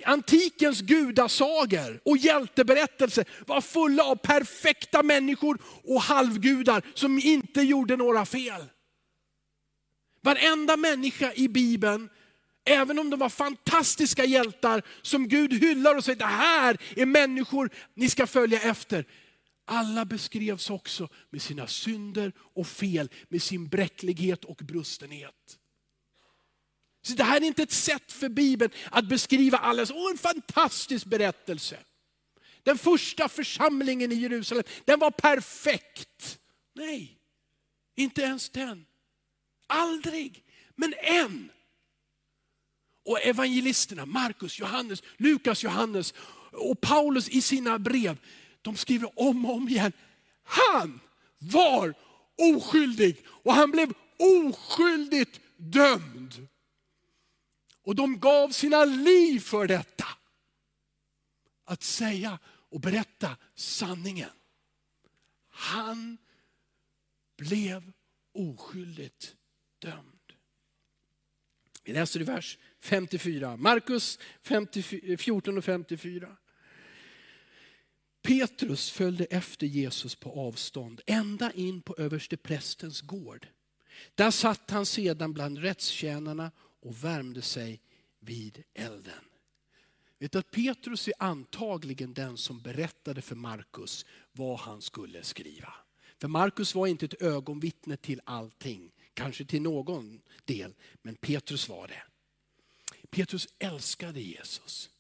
antikens 0.04 0.80
gudasagor 0.80 2.00
och 2.04 2.16
hjälteberättelser 2.16 3.24
var 3.46 3.60
fulla 3.60 4.04
av 4.04 4.16
perfekta 4.16 5.02
människor 5.02 5.58
och 5.84 6.00
halvgudar 6.00 6.82
som 6.94 7.18
inte 7.18 7.62
gjorde 7.62 7.96
några 7.96 8.26
fel. 8.26 8.64
Varenda 10.22 10.76
människa 10.76 11.32
i 11.32 11.48
Bibeln, 11.48 12.08
även 12.64 12.98
om 12.98 13.10
de 13.10 13.20
var 13.20 13.28
fantastiska 13.28 14.24
hjältar 14.24 14.82
som 15.02 15.28
Gud 15.28 15.52
hyllar 15.52 15.94
och 15.94 16.04
säger, 16.04 16.18
det 16.18 16.24
här 16.24 16.78
är 16.96 17.06
människor 17.06 17.70
ni 17.94 18.10
ska 18.10 18.26
följa 18.26 18.60
efter. 18.60 19.04
Alla 19.66 20.04
beskrevs 20.04 20.70
också 20.70 21.08
med 21.30 21.42
sina 21.42 21.66
synder 21.66 22.32
och 22.38 22.66
fel, 22.66 23.10
med 23.28 23.42
sin 23.42 23.68
bräcklighet 23.68 24.44
och 24.44 24.56
brustenhet. 24.56 25.58
Så 27.02 27.12
det 27.14 27.24
här 27.24 27.36
är 27.36 27.44
inte 27.44 27.62
ett 27.62 27.72
sätt 27.72 28.12
för 28.12 28.28
Bibeln 28.28 28.72
att 28.90 29.08
beskriva 29.08 29.58
alla 29.58 29.86
åh 29.94 30.10
en 30.10 30.18
fantastisk 30.18 31.06
berättelse. 31.06 31.78
Den 32.62 32.78
första 32.78 33.28
församlingen 33.28 34.12
i 34.12 34.14
Jerusalem, 34.14 34.64
den 34.84 34.98
var 34.98 35.10
perfekt. 35.10 36.38
Nej, 36.74 37.18
inte 37.96 38.22
ens 38.22 38.50
den. 38.50 38.86
Aldrig, 39.66 40.44
men 40.74 40.94
en. 40.98 41.50
Och 43.04 43.20
evangelisterna, 43.20 44.06
Markus, 44.06 44.58
Johannes, 44.58 45.02
Lukas, 45.16 45.62
Johannes, 45.62 46.14
och 46.52 46.80
Paulus 46.80 47.28
i 47.28 47.42
sina 47.42 47.78
brev, 47.78 48.18
de 48.62 48.76
skriver 48.76 49.10
om 49.20 49.44
och 49.44 49.54
om 49.54 49.68
igen. 49.68 49.92
Han 50.42 51.00
var 51.38 51.94
oskyldig 52.38 53.24
och 53.26 53.54
han 53.54 53.70
blev 53.70 53.92
oskyldigt 54.18 55.40
dömd. 55.56 56.48
Och 57.82 57.94
de 57.94 58.18
gav 58.20 58.48
sina 58.48 58.84
liv 58.84 59.40
för 59.40 59.66
detta. 59.66 60.06
Att 61.64 61.82
säga 61.82 62.38
och 62.46 62.80
berätta 62.80 63.36
sanningen. 63.54 64.30
Han 65.48 66.18
blev 67.36 67.92
oskyldigt 68.34 69.34
dömd. 69.78 70.13
Vi 71.84 71.92
läser 71.92 72.20
i 72.20 72.24
vers 72.24 72.58
54, 72.80 73.56
Markus 73.56 74.18
14 75.18 75.54
eh, 75.54 75.58
och 75.58 75.64
54. 75.64 76.36
Petrus 78.22 78.90
följde 78.90 79.24
efter 79.24 79.66
Jesus 79.66 80.14
på 80.14 80.30
avstånd, 80.40 81.00
ända 81.06 81.52
in 81.52 81.82
på 81.82 81.94
översteprästens 81.98 83.00
gård. 83.00 83.46
Där 84.14 84.30
satt 84.30 84.70
han 84.70 84.86
sedan 84.86 85.32
bland 85.32 85.58
rättstjänarna 85.58 86.50
och 86.82 87.04
värmde 87.04 87.42
sig 87.42 87.80
vid 88.20 88.62
elden. 88.74 89.24
Vet 90.18 90.34
att 90.34 90.50
Petrus 90.50 91.08
är 91.08 91.14
antagligen 91.18 92.14
den 92.14 92.36
som 92.36 92.60
berättade 92.60 93.22
för 93.22 93.36
Markus 93.36 94.06
vad 94.32 94.58
han 94.60 94.82
skulle 94.82 95.22
skriva. 95.22 95.74
För 96.20 96.28
Markus 96.28 96.74
var 96.74 96.86
inte 96.86 97.04
ett 97.04 97.22
ögonvittne 97.22 97.96
till 97.96 98.20
allting, 98.24 98.92
kanske 99.14 99.44
till 99.44 99.62
någon 99.62 100.20
del, 100.44 100.74
men 101.02 101.14
Petrus 101.14 101.68
var 101.68 101.88
det. 101.88 102.02
Petrus 103.10 103.48
älskade 103.58 104.20
Jesus. 104.20 104.90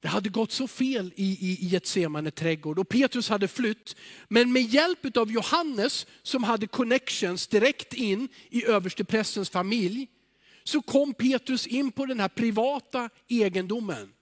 Det 0.00 0.08
hade 0.08 0.28
gått 0.28 0.52
så 0.52 0.68
fel 0.68 1.12
i, 1.16 1.24
i, 1.24 1.64
i 1.64 1.66
Getsemane 1.66 2.30
trädgård 2.30 2.78
och 2.78 2.88
Petrus 2.88 3.28
hade 3.28 3.48
flytt. 3.48 3.96
Men 4.28 4.52
med 4.52 4.62
hjälp 4.62 5.16
av 5.16 5.32
Johannes 5.32 6.06
som 6.22 6.44
hade 6.44 6.66
connections 6.66 7.46
direkt 7.46 7.94
in 7.94 8.28
i 8.50 8.64
översteprästens 8.64 9.50
familj 9.50 10.08
så 10.64 10.82
kom 10.82 11.14
Petrus 11.14 11.66
in 11.66 11.92
på 11.92 12.06
den 12.06 12.20
här 12.20 12.28
privata 12.28 13.10
egendomen. 13.28 14.13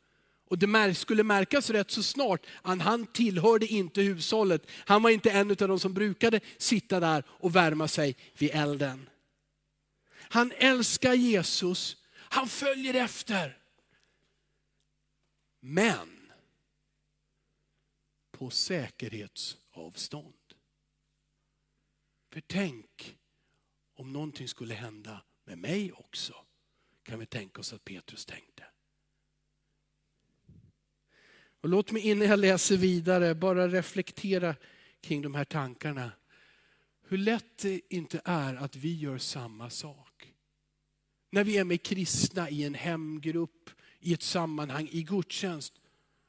Och 0.53 0.59
det 0.59 0.95
skulle 0.95 1.23
märkas 1.23 1.71
rätt 1.71 1.91
så 1.91 2.03
snart 2.03 2.47
att 2.63 2.83
han 2.83 3.07
tillhörde 3.07 3.67
inte 3.67 4.03
hushållet. 4.03 4.67
Han 4.71 5.03
var 5.03 5.11
inte 5.11 5.31
en 5.31 5.51
av 5.51 5.57
de 5.57 5.81
som 5.81 5.95
brukade 5.95 6.41
sitta 6.59 7.01
där 7.01 7.25
och 7.29 7.57
värma 7.57 7.89
sig 7.89 8.17
vid 8.39 8.51
elden. 8.51 9.09
Han 10.13 10.53
älskar 10.57 11.15
Jesus, 11.15 11.97
han 12.13 12.49
följer 12.49 12.95
efter. 12.95 13.59
Men 15.61 16.33
på 18.31 18.51
säkerhetsavstånd. 18.51 20.55
För 22.33 22.41
tänk 22.41 23.19
om 23.95 24.13
någonting 24.13 24.49
skulle 24.49 24.75
hända 24.75 25.23
med 25.45 25.59
mig 25.59 25.93
också. 25.93 26.35
Kan 27.03 27.19
vi 27.19 27.27
tänka 27.27 27.61
oss 27.61 27.73
att 27.73 27.85
Petrus 27.85 28.27
tänkte. 28.27 28.72
Och 31.63 31.69
låt 31.69 31.93
mig 31.93 32.03
innan 32.03 32.29
jag 32.29 32.39
läser 32.39 32.77
vidare 32.77 33.35
bara 33.35 33.69
reflektera 33.69 34.55
kring 35.01 35.23
de 35.23 35.35
här 35.35 35.45
tankarna. 35.45 36.13
Hur 37.09 37.19
lätt 37.19 37.59
det 37.59 37.81
inte 37.89 38.21
är 38.25 38.55
att 38.55 38.77
vi 38.77 38.97
gör 38.97 39.19
samma 39.19 39.71
sak. 39.71 40.33
När 41.31 41.45
vi 41.45 41.59
är 41.59 41.65
med 41.65 41.83
kristna 41.83 42.51
i 42.51 42.65
en 42.65 42.75
hemgrupp, 42.75 43.71
i 44.01 44.13
ett 44.13 44.23
sammanhang, 44.23 44.89
i 44.93 45.03
gudstjänst. 45.03 45.73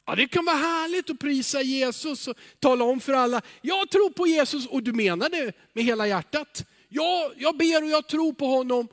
Ja, 0.06 0.15
det 0.15 0.28
kan 0.28 0.46
vara 0.46 0.56
härligt 0.56 1.10
att 1.10 1.19
prisa 1.19 1.62
Jesus 1.62 2.28
och 2.28 2.38
tala 2.60 2.84
om 2.84 3.00
för 3.00 3.13
alla, 3.13 3.41
jag 3.62 3.89
tror 3.89 4.10
på 4.10 4.28
Jesus 4.28 4.67
och 4.67 4.84
du 4.84 4.93
menar 4.93 5.30
det 5.30 5.52
med 5.74 5.84
hela 5.84 6.08
hjärtat. 6.08 6.65
Ja, 6.89 7.32
jag 7.38 7.58
ber 7.58 7.84
och 7.84 7.89
jag 7.89 8.08
tror 8.08 8.34
på 8.34 8.46
honom. 8.48 8.88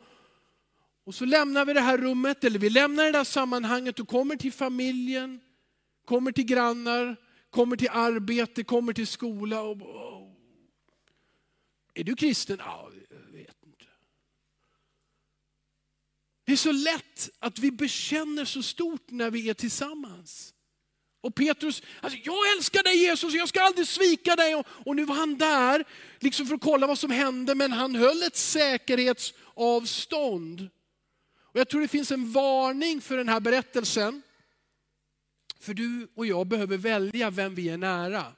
Och 1.04 1.14
så 1.14 1.24
lämnar 1.24 1.64
vi 1.64 1.72
det 1.72 1.80
här 1.80 1.98
rummet, 1.98 2.44
eller 2.44 2.58
vi 2.58 2.70
lämnar 2.70 3.04
det 3.04 3.12
där 3.12 3.24
sammanhanget 3.24 4.00
och 4.00 4.08
kommer 4.08 4.36
till 4.36 4.52
familjen, 4.52 5.40
kommer 6.10 6.32
till 6.32 6.44
grannar, 6.44 7.16
kommer 7.50 7.76
till 7.76 7.88
arbete, 7.90 8.64
kommer 8.64 8.92
till 8.92 9.06
skola. 9.06 9.60
Och, 9.60 9.82
och, 9.82 10.36
är 11.94 12.04
du 12.04 12.16
kristen? 12.16 12.56
Ja, 12.58 12.90
jag 13.10 13.32
vet 13.32 13.56
inte. 13.66 13.84
Det 16.44 16.52
är 16.52 16.56
så 16.56 16.72
lätt 16.72 17.30
att 17.38 17.58
vi 17.58 17.70
bekänner 17.70 18.44
så 18.44 18.62
stort 18.62 19.10
när 19.10 19.30
vi 19.30 19.50
är 19.50 19.54
tillsammans. 19.54 20.54
Och 21.20 21.34
Petrus, 21.34 21.82
alltså, 22.00 22.18
jag 22.24 22.56
älskar 22.56 22.82
dig 22.82 22.96
Jesus, 22.96 23.34
jag 23.34 23.48
ska 23.48 23.62
aldrig 23.62 23.88
svika 23.88 24.36
dig. 24.36 24.54
Och, 24.54 24.66
och 24.86 24.96
nu 24.96 25.04
var 25.04 25.14
han 25.14 25.38
där 25.38 25.84
liksom 26.20 26.46
för 26.46 26.54
att 26.54 26.60
kolla 26.60 26.86
vad 26.86 26.98
som 26.98 27.10
hände, 27.10 27.54
men 27.54 27.72
han 27.72 27.94
höll 27.94 28.22
ett 28.22 28.36
säkerhetsavstånd. 28.36 30.68
Och 31.40 31.60
jag 31.60 31.68
tror 31.68 31.80
det 31.80 31.88
finns 31.88 32.10
en 32.10 32.32
varning 32.32 33.00
för 33.00 33.16
den 33.16 33.28
här 33.28 33.40
berättelsen. 33.40 34.22
För 35.60 35.74
du 35.74 36.08
och 36.14 36.26
jag 36.26 36.46
behöver 36.46 36.76
välja 36.76 37.30
vem 37.30 37.54
vi 37.54 37.68
är 37.68 37.76
nära. 37.76 38.32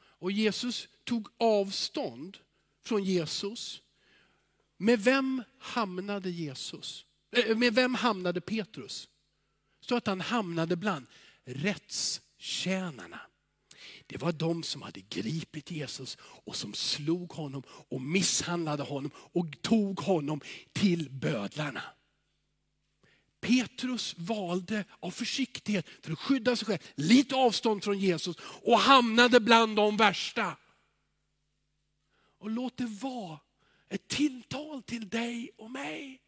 Och 0.00 0.32
Jesus 0.32 0.88
tog 1.04 1.28
avstånd 1.36 2.38
från 2.84 3.04
Jesus. 3.04 3.82
Med 4.76 5.00
vem 5.00 5.42
hamnade 5.58 6.30
Jesus? 6.30 7.04
Eh, 7.36 7.56
med 7.56 7.74
vem 7.74 7.94
hamnade 7.94 8.40
Petrus? 8.40 9.08
Så 9.80 9.96
att 9.96 10.06
han 10.06 10.20
hamnade 10.20 10.76
bland 10.76 11.06
rättstjänarna. 11.44 13.20
Det 14.06 14.16
var 14.16 14.32
de 14.32 14.62
som 14.62 14.82
hade 14.82 15.00
gripit 15.00 15.70
Jesus 15.70 16.18
och 16.20 16.56
som 16.56 16.74
slog 16.74 17.32
honom 17.32 17.62
och 17.68 18.00
misshandlade 18.00 18.82
honom 18.82 19.10
och 19.16 19.62
tog 19.62 20.00
honom 20.00 20.40
till 20.72 21.10
bödlarna. 21.10 21.82
Petrus 23.42 24.14
valde 24.18 24.84
av 25.00 25.10
försiktighet 25.10 25.86
för 26.02 26.12
att 26.12 26.18
skydda 26.18 26.56
sig 26.56 26.66
själv 26.66 26.78
lite 26.94 27.34
avstånd 27.34 27.84
från 27.84 27.98
Jesus 27.98 28.36
och 28.62 28.78
hamnade 28.78 29.40
bland 29.40 29.76
de 29.76 29.96
värsta. 29.96 30.56
Och 32.38 32.50
låt 32.50 32.76
det 32.76 32.86
vara 32.86 33.38
ett 33.88 34.08
tilltal 34.08 34.82
till 34.82 35.08
dig 35.08 35.50
och 35.58 35.70
mig. 35.70 36.20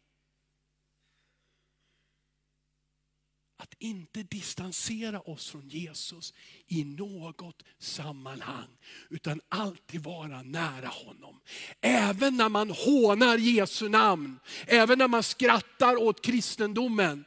Att 3.57 3.73
inte 3.79 4.23
distansera 4.23 5.19
oss 5.19 5.49
från 5.49 5.69
Jesus 5.69 6.33
i 6.67 6.83
något 6.83 7.63
sammanhang. 7.77 8.77
Utan 9.09 9.41
alltid 9.49 10.03
vara 10.03 10.41
nära 10.41 10.87
honom. 10.87 11.41
Även 11.81 12.37
när 12.37 12.49
man 12.49 12.69
hånar 12.69 13.37
Jesu 13.37 13.89
namn. 13.89 14.39
Även 14.67 14.97
när 14.97 15.07
man 15.07 15.23
skrattar 15.23 15.95
åt 15.95 16.21
kristendomen. 16.25 17.25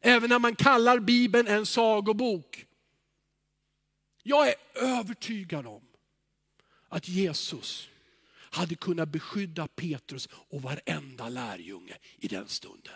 Även 0.00 0.30
när 0.30 0.38
man 0.38 0.56
kallar 0.56 0.98
Bibeln 0.98 1.48
en 1.48 1.66
sagobok. 1.66 2.66
Jag 4.22 4.48
är 4.48 4.54
övertygad 4.74 5.66
om 5.66 5.82
att 6.88 7.08
Jesus 7.08 7.88
hade 8.50 8.74
kunnat 8.74 9.08
beskydda 9.08 9.68
Petrus 9.68 10.28
och 10.32 10.62
varenda 10.62 11.28
lärjunge 11.28 11.96
i 12.16 12.28
den 12.28 12.48
stunden. 12.48 12.94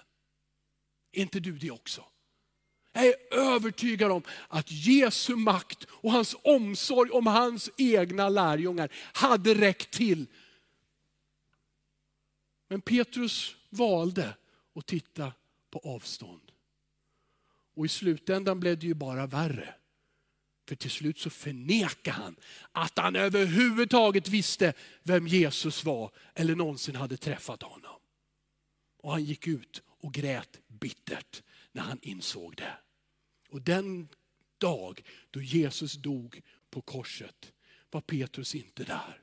Är 1.12 1.22
inte 1.22 1.40
du 1.40 1.58
det 1.58 1.70
också? 1.70 2.04
Jag 2.92 3.06
är 3.06 3.14
övertygad 3.30 4.10
om 4.10 4.22
att 4.48 4.70
Jesu 4.70 5.36
makt 5.36 5.86
och 5.90 6.12
hans 6.12 6.36
omsorg 6.42 7.10
om 7.10 7.26
hans 7.26 7.70
egna 7.76 8.28
lärjungar 8.28 8.92
hade 9.12 9.54
räckt 9.54 9.90
till. 9.90 10.26
Men 12.68 12.80
Petrus 12.80 13.56
valde 13.70 14.34
att 14.74 14.86
titta 14.86 15.32
på 15.70 15.78
avstånd. 15.78 16.52
Och 17.74 17.86
i 17.86 17.88
slutändan 17.88 18.60
blev 18.60 18.78
det 18.78 18.86
ju 18.86 18.94
bara 18.94 19.26
värre. 19.26 19.74
För 20.68 20.76
till 20.76 20.90
slut 20.90 21.18
så 21.18 21.30
förnekade 21.30 22.16
han 22.16 22.36
att 22.72 22.98
han 22.98 23.16
överhuvudtaget 23.16 24.28
visste 24.28 24.72
vem 25.02 25.26
Jesus 25.26 25.84
var 25.84 26.10
eller 26.34 26.54
någonsin 26.54 26.96
hade 26.96 27.16
träffat 27.16 27.62
honom. 27.62 28.00
Och 28.98 29.12
han 29.12 29.24
gick 29.24 29.46
ut 29.46 29.82
och 29.86 30.14
grät 30.14 30.60
bittert 30.68 31.42
när 31.72 31.82
han 31.82 31.98
insåg 32.02 32.56
det. 32.56 32.78
Och 33.52 33.62
den 33.62 34.08
dag 34.58 35.02
då 35.30 35.42
Jesus 35.42 35.92
dog 35.92 36.42
på 36.70 36.80
korset 36.80 37.52
var 37.90 38.00
Petrus 38.00 38.54
inte 38.54 38.84
där. 38.84 39.20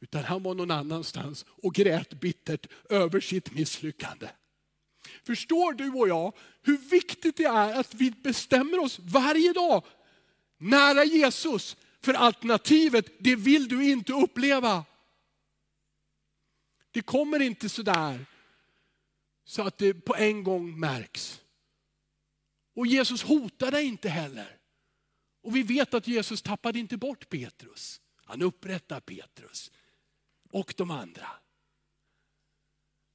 Utan 0.00 0.24
han 0.24 0.42
var 0.42 0.54
någon 0.54 0.70
annanstans 0.70 1.44
och 1.48 1.74
grät 1.74 2.20
bittert 2.20 2.66
över 2.90 3.20
sitt 3.20 3.52
misslyckande. 3.52 4.28
Förstår 5.22 5.72
du 5.72 5.90
och 5.90 6.08
jag 6.08 6.36
hur 6.62 6.78
viktigt 6.78 7.36
det 7.36 7.44
är 7.44 7.80
att 7.80 7.94
vi 7.94 8.10
bestämmer 8.10 8.78
oss 8.78 8.98
varje 8.98 9.52
dag 9.52 9.84
nära 10.58 11.04
Jesus. 11.04 11.76
För 12.00 12.14
alternativet, 12.14 13.06
det 13.18 13.36
vill 13.36 13.68
du 13.68 13.90
inte 13.90 14.12
uppleva. 14.12 14.84
Det 16.90 17.02
kommer 17.02 17.42
inte 17.42 17.68
sådär 17.68 18.26
så 19.44 19.62
att 19.62 19.78
det 19.78 19.94
på 19.94 20.16
en 20.16 20.44
gång 20.44 20.80
märks. 20.80 21.40
Och 22.76 22.86
Jesus 22.86 23.22
hotade 23.22 23.82
inte 23.82 24.08
heller. 24.08 24.58
Och 25.42 25.56
vi 25.56 25.62
vet 25.62 25.94
att 25.94 26.06
Jesus 26.06 26.42
tappade 26.42 26.78
inte 26.78 26.96
bort 26.96 27.28
Petrus. 27.28 28.00
Han 28.16 28.42
upprättar 28.42 29.00
Petrus 29.00 29.70
och 30.50 30.74
de 30.76 30.90
andra. 30.90 31.28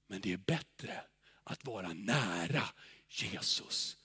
Men 0.07 0.21
det 0.21 0.33
är 0.33 0.37
bättre 0.37 1.03
att 1.43 1.65
vara 1.65 1.93
nära 1.93 2.63
Jesus 3.07 3.97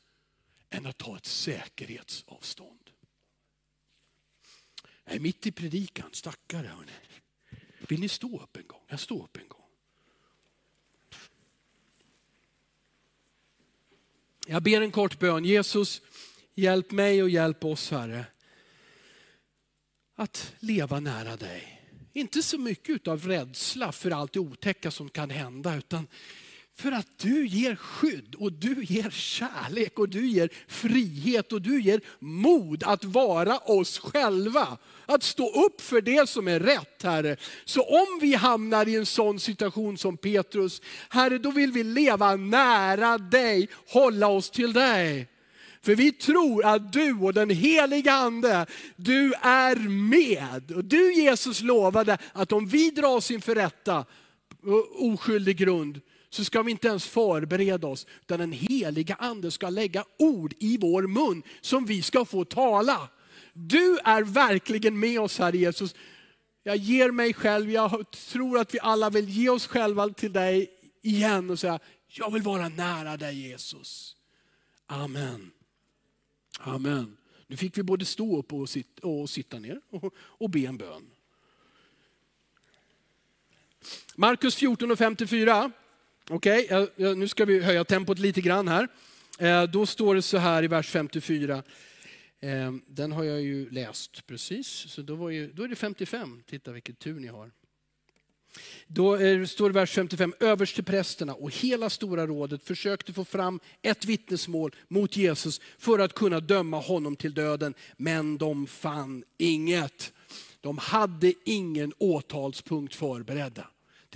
än 0.70 0.86
att 0.86 0.98
ta 0.98 1.16
ett 1.16 1.26
säkerhetsavstånd. 1.26 2.90
Jag 5.04 5.14
är 5.14 5.20
mitt 5.20 5.46
i 5.46 5.52
predikan, 5.52 6.10
stackare 6.12 6.66
hörni. 6.66 6.92
Vill 7.88 8.00
ni 8.00 8.08
stå 8.08 8.42
upp 8.42 8.56
en 8.56 8.66
gång? 8.66 8.82
Jag 8.88 9.00
står 9.00 9.24
upp 9.24 9.36
en 9.36 9.42
gång. 9.42 9.45
Jag 14.48 14.62
ber 14.62 14.80
en 14.80 14.90
kort 14.90 15.18
bön. 15.18 15.44
Jesus, 15.44 16.02
hjälp 16.54 16.90
mig 16.90 17.22
och 17.22 17.30
hjälp 17.30 17.64
oss 17.64 17.90
Herre. 17.90 18.24
Att 20.16 20.54
leva 20.58 21.00
nära 21.00 21.36
dig. 21.36 21.82
Inte 22.12 22.42
så 22.42 22.58
mycket 22.58 23.08
av 23.08 23.28
rädsla 23.28 23.92
för 23.92 24.10
allt 24.10 24.32
det 24.32 24.40
otäcka 24.40 24.90
som 24.90 25.08
kan 25.08 25.30
hända, 25.30 25.76
utan 25.76 26.06
för 26.78 26.92
att 26.92 27.18
du 27.18 27.46
ger 27.46 27.76
skydd 27.76 28.34
och 28.34 28.52
du 28.52 28.84
ger 28.84 29.10
kärlek 29.10 29.98
och 29.98 30.08
du 30.08 30.26
ger 30.26 30.48
frihet 30.68 31.52
och 31.52 31.62
du 31.62 31.82
ger 31.82 32.00
mod 32.18 32.82
att 32.82 33.04
vara 33.04 33.58
oss 33.58 33.98
själva. 33.98 34.78
Att 35.06 35.22
stå 35.22 35.64
upp 35.64 35.80
för 35.80 36.00
det 36.00 36.28
som 36.28 36.48
är 36.48 36.60
rätt 36.60 37.02
Herre. 37.02 37.36
Så 37.64 37.82
om 37.82 38.18
vi 38.20 38.34
hamnar 38.34 38.88
i 38.88 38.96
en 38.96 39.06
sån 39.06 39.40
situation 39.40 39.98
som 39.98 40.16
Petrus, 40.16 40.82
Herre 41.08 41.38
då 41.38 41.50
vill 41.50 41.72
vi 41.72 41.84
leva 41.84 42.36
nära 42.36 43.18
dig, 43.18 43.68
hålla 43.88 44.28
oss 44.28 44.50
till 44.50 44.72
dig. 44.72 45.28
För 45.82 45.94
vi 45.94 46.12
tror 46.12 46.64
att 46.64 46.92
du 46.92 47.12
och 47.12 47.34
den 47.34 47.50
heliga 47.50 48.12
ande, 48.12 48.66
du 48.96 49.32
är 49.42 49.76
med. 49.88 50.70
Och 50.70 50.84
du 50.84 51.14
Jesus 51.14 51.62
lovade 51.62 52.18
att 52.32 52.52
om 52.52 52.66
vi 52.66 52.90
dras 52.90 53.30
inför 53.30 53.54
rätta, 53.54 54.04
oskyldig 54.98 55.56
grund, 55.56 56.00
så 56.36 56.44
ska 56.44 56.62
vi 56.62 56.70
inte 56.70 56.88
ens 56.88 57.06
förbereda 57.06 57.86
oss, 57.86 58.06
utan 58.20 58.38
den 58.38 58.52
heliga 58.52 59.14
ande 59.14 59.50
ska 59.50 59.70
lägga 59.70 60.04
ord 60.18 60.54
i 60.58 60.78
vår 60.78 61.02
mun 61.02 61.42
som 61.60 61.86
vi 61.86 62.02
ska 62.02 62.24
få 62.24 62.44
tala. 62.44 63.08
Du 63.52 63.98
är 64.04 64.22
verkligen 64.22 64.98
med 64.98 65.20
oss 65.20 65.38
här 65.38 65.52
Jesus. 65.52 65.94
Jag 66.62 66.76
ger 66.76 67.10
mig 67.10 67.34
själv, 67.34 67.70
jag 67.70 68.10
tror 68.10 68.58
att 68.58 68.74
vi 68.74 68.78
alla 68.80 69.10
vill 69.10 69.28
ge 69.28 69.48
oss 69.48 69.66
själva 69.66 70.08
till 70.08 70.32
dig 70.32 70.70
igen 71.02 71.50
och 71.50 71.58
säga, 71.58 71.78
jag 72.08 72.32
vill 72.32 72.42
vara 72.42 72.68
nära 72.68 73.16
dig 73.16 73.48
Jesus. 73.48 74.16
Amen. 74.86 75.50
Amen. 76.60 77.16
Nu 77.46 77.56
fick 77.56 77.78
vi 77.78 77.82
både 77.82 78.04
stå 78.04 78.38
upp 78.38 78.52
och 78.52 78.68
sitta, 78.68 79.06
och 79.06 79.30
sitta 79.30 79.58
ner 79.58 79.80
och, 79.90 80.14
och 80.18 80.50
be 80.50 80.60
en 80.60 80.76
bön. 80.76 81.10
Markus 84.16 84.54
14 84.54 84.90
och 84.90 84.98
54. 84.98 85.72
Okej, 86.30 86.64
okay, 86.64 87.14
nu 87.14 87.28
ska 87.28 87.44
vi 87.44 87.60
höja 87.60 87.84
tempot 87.84 88.18
lite 88.18 88.40
grann 88.40 88.68
här. 88.68 88.88
Eh, 89.38 89.62
då 89.62 89.86
står 89.86 90.14
det 90.14 90.22
så 90.22 90.38
här 90.38 90.62
i 90.62 90.66
vers 90.66 90.90
54. 90.90 91.62
Eh, 92.40 92.72
den 92.86 93.12
har 93.12 93.24
jag 93.24 93.42
ju 93.42 93.70
läst 93.70 94.26
precis, 94.26 94.66
så 94.66 95.02
då, 95.02 95.14
var 95.14 95.30
ju, 95.30 95.52
då 95.52 95.62
är 95.62 95.68
det 95.68 95.76
55. 95.76 96.42
Titta 96.46 96.72
vilken 96.72 96.94
tur 96.94 97.20
ni 97.20 97.26
har. 97.26 97.50
Då 98.86 99.18
står 99.46 99.70
det 99.70 99.74
vers 99.74 99.90
55, 99.90 100.34
översteprästerna 100.40 101.34
och 101.34 101.50
hela 101.50 101.90
stora 101.90 102.26
rådet 102.26 102.64
försökte 102.64 103.12
få 103.12 103.24
fram 103.24 103.60
ett 103.82 104.04
vittnesmål 104.04 104.74
mot 104.88 105.16
Jesus 105.16 105.60
för 105.78 105.98
att 105.98 106.14
kunna 106.14 106.40
döma 106.40 106.80
honom 106.80 107.16
till 107.16 107.34
döden, 107.34 107.74
men 107.96 108.38
de 108.38 108.66
fann 108.66 109.24
inget. 109.38 110.12
De 110.60 110.78
hade 110.78 111.34
ingen 111.44 111.92
åtalspunkt 111.98 112.94
förberedda. 112.94 113.66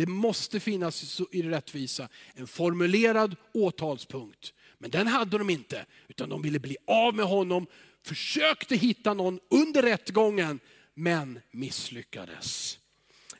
Det 0.00 0.06
måste 0.06 0.60
finnas 0.60 1.20
i 1.30 1.42
rättvisa 1.42 2.08
en 2.34 2.46
formulerad 2.46 3.36
åtalspunkt. 3.52 4.52
Men 4.78 4.90
den 4.90 5.06
hade 5.06 5.38
de 5.38 5.50
inte, 5.50 5.86
utan 6.08 6.28
de 6.28 6.42
ville 6.42 6.58
bli 6.58 6.76
av 6.86 7.14
med 7.14 7.24
honom, 7.24 7.66
försökte 8.04 8.76
hitta 8.76 9.14
någon 9.14 9.40
under 9.50 9.82
rättegången, 9.82 10.60
men 10.94 11.40
misslyckades. 11.50 12.78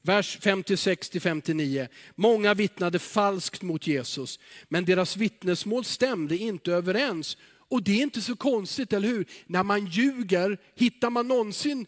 Vers 0.03 0.39
56-59. 0.41 1.89
Många 2.15 2.55
vittnade 2.55 2.99
falskt 2.99 3.63
mot 3.63 3.87
Jesus, 3.87 4.39
men 4.69 4.85
deras 4.85 5.17
vittnesmål 5.17 5.85
stämde 5.85 6.37
inte 6.37 6.73
överens. 6.73 7.37
Och 7.69 7.83
det 7.83 7.93
är 7.93 8.03
inte 8.03 8.23
så 8.23 8.37
konstigt, 8.37 8.93
eller 8.93 9.09
hur? 9.09 9.27
När 9.47 9.63
man 9.63 9.87
ljuger, 9.87 10.59
hittar 10.75 11.11
man 11.11 11.29
någonsin 11.29 11.87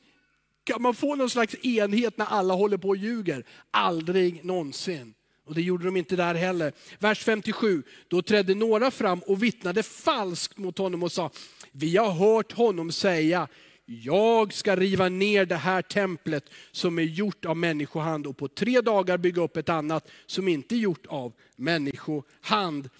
kan 0.64 0.82
man 0.82 0.94
få 0.94 1.14
någon 1.14 1.30
slags 1.30 1.54
enhet 1.54 2.18
när 2.18 2.26
alla 2.26 2.54
håller 2.54 2.76
på 2.76 2.88
och 2.88 2.96
ljuger? 2.96 3.44
Aldrig 3.70 4.44
någonsin. 4.44 5.14
Och 5.44 5.54
det 5.54 5.62
gjorde 5.62 5.84
de 5.84 5.96
inte 5.96 6.16
där 6.16 6.34
heller. 6.34 6.72
Vers 6.98 7.24
57, 7.24 7.82
då 8.08 8.22
trädde 8.22 8.54
några 8.54 8.90
fram 8.90 9.18
och 9.18 9.42
vittnade 9.42 9.82
falskt 9.82 10.58
mot 10.58 10.78
honom 10.78 11.02
och 11.02 11.12
sa, 11.12 11.30
vi 11.72 11.96
har 11.96 12.10
hört 12.10 12.52
honom 12.52 12.92
säga, 12.92 13.48
jag 13.84 14.52
ska 14.52 14.76
riva 14.76 15.08
ner 15.08 15.46
det 15.46 15.56
här 15.56 15.82
templet 15.82 16.44
som 16.72 16.98
är 16.98 17.02
gjort 17.02 17.44
av 17.44 17.56
människohand 17.56 18.26
och 18.26 18.36
på 18.36 18.48
tre 18.48 18.80
dagar 18.80 19.18
bygga 19.18 19.42
upp 19.42 19.56
ett 19.56 19.68
annat 19.68 20.08
som 20.26 20.48
inte 20.48 20.74
är 20.74 20.78
gjort 20.78 21.06
av 21.06 21.32
människohand. 21.56 22.90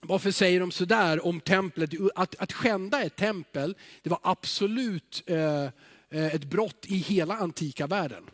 Varför 0.00 0.30
säger 0.30 0.60
de 0.60 0.70
sådär 0.70 1.26
om 1.26 1.40
templet? 1.40 1.90
Att, 2.14 2.34
att 2.38 2.52
skända 2.52 3.02
ett 3.02 3.16
tempel, 3.16 3.76
det 4.02 4.10
var 4.10 4.20
absolut 4.22 5.22
eh, 5.26 5.68
Eh, 6.10 6.34
ett 6.34 6.44
brott 6.44 6.86
i 6.88 6.96
hela 6.96 7.36
antika 7.36 7.86
världen. 7.86 8.24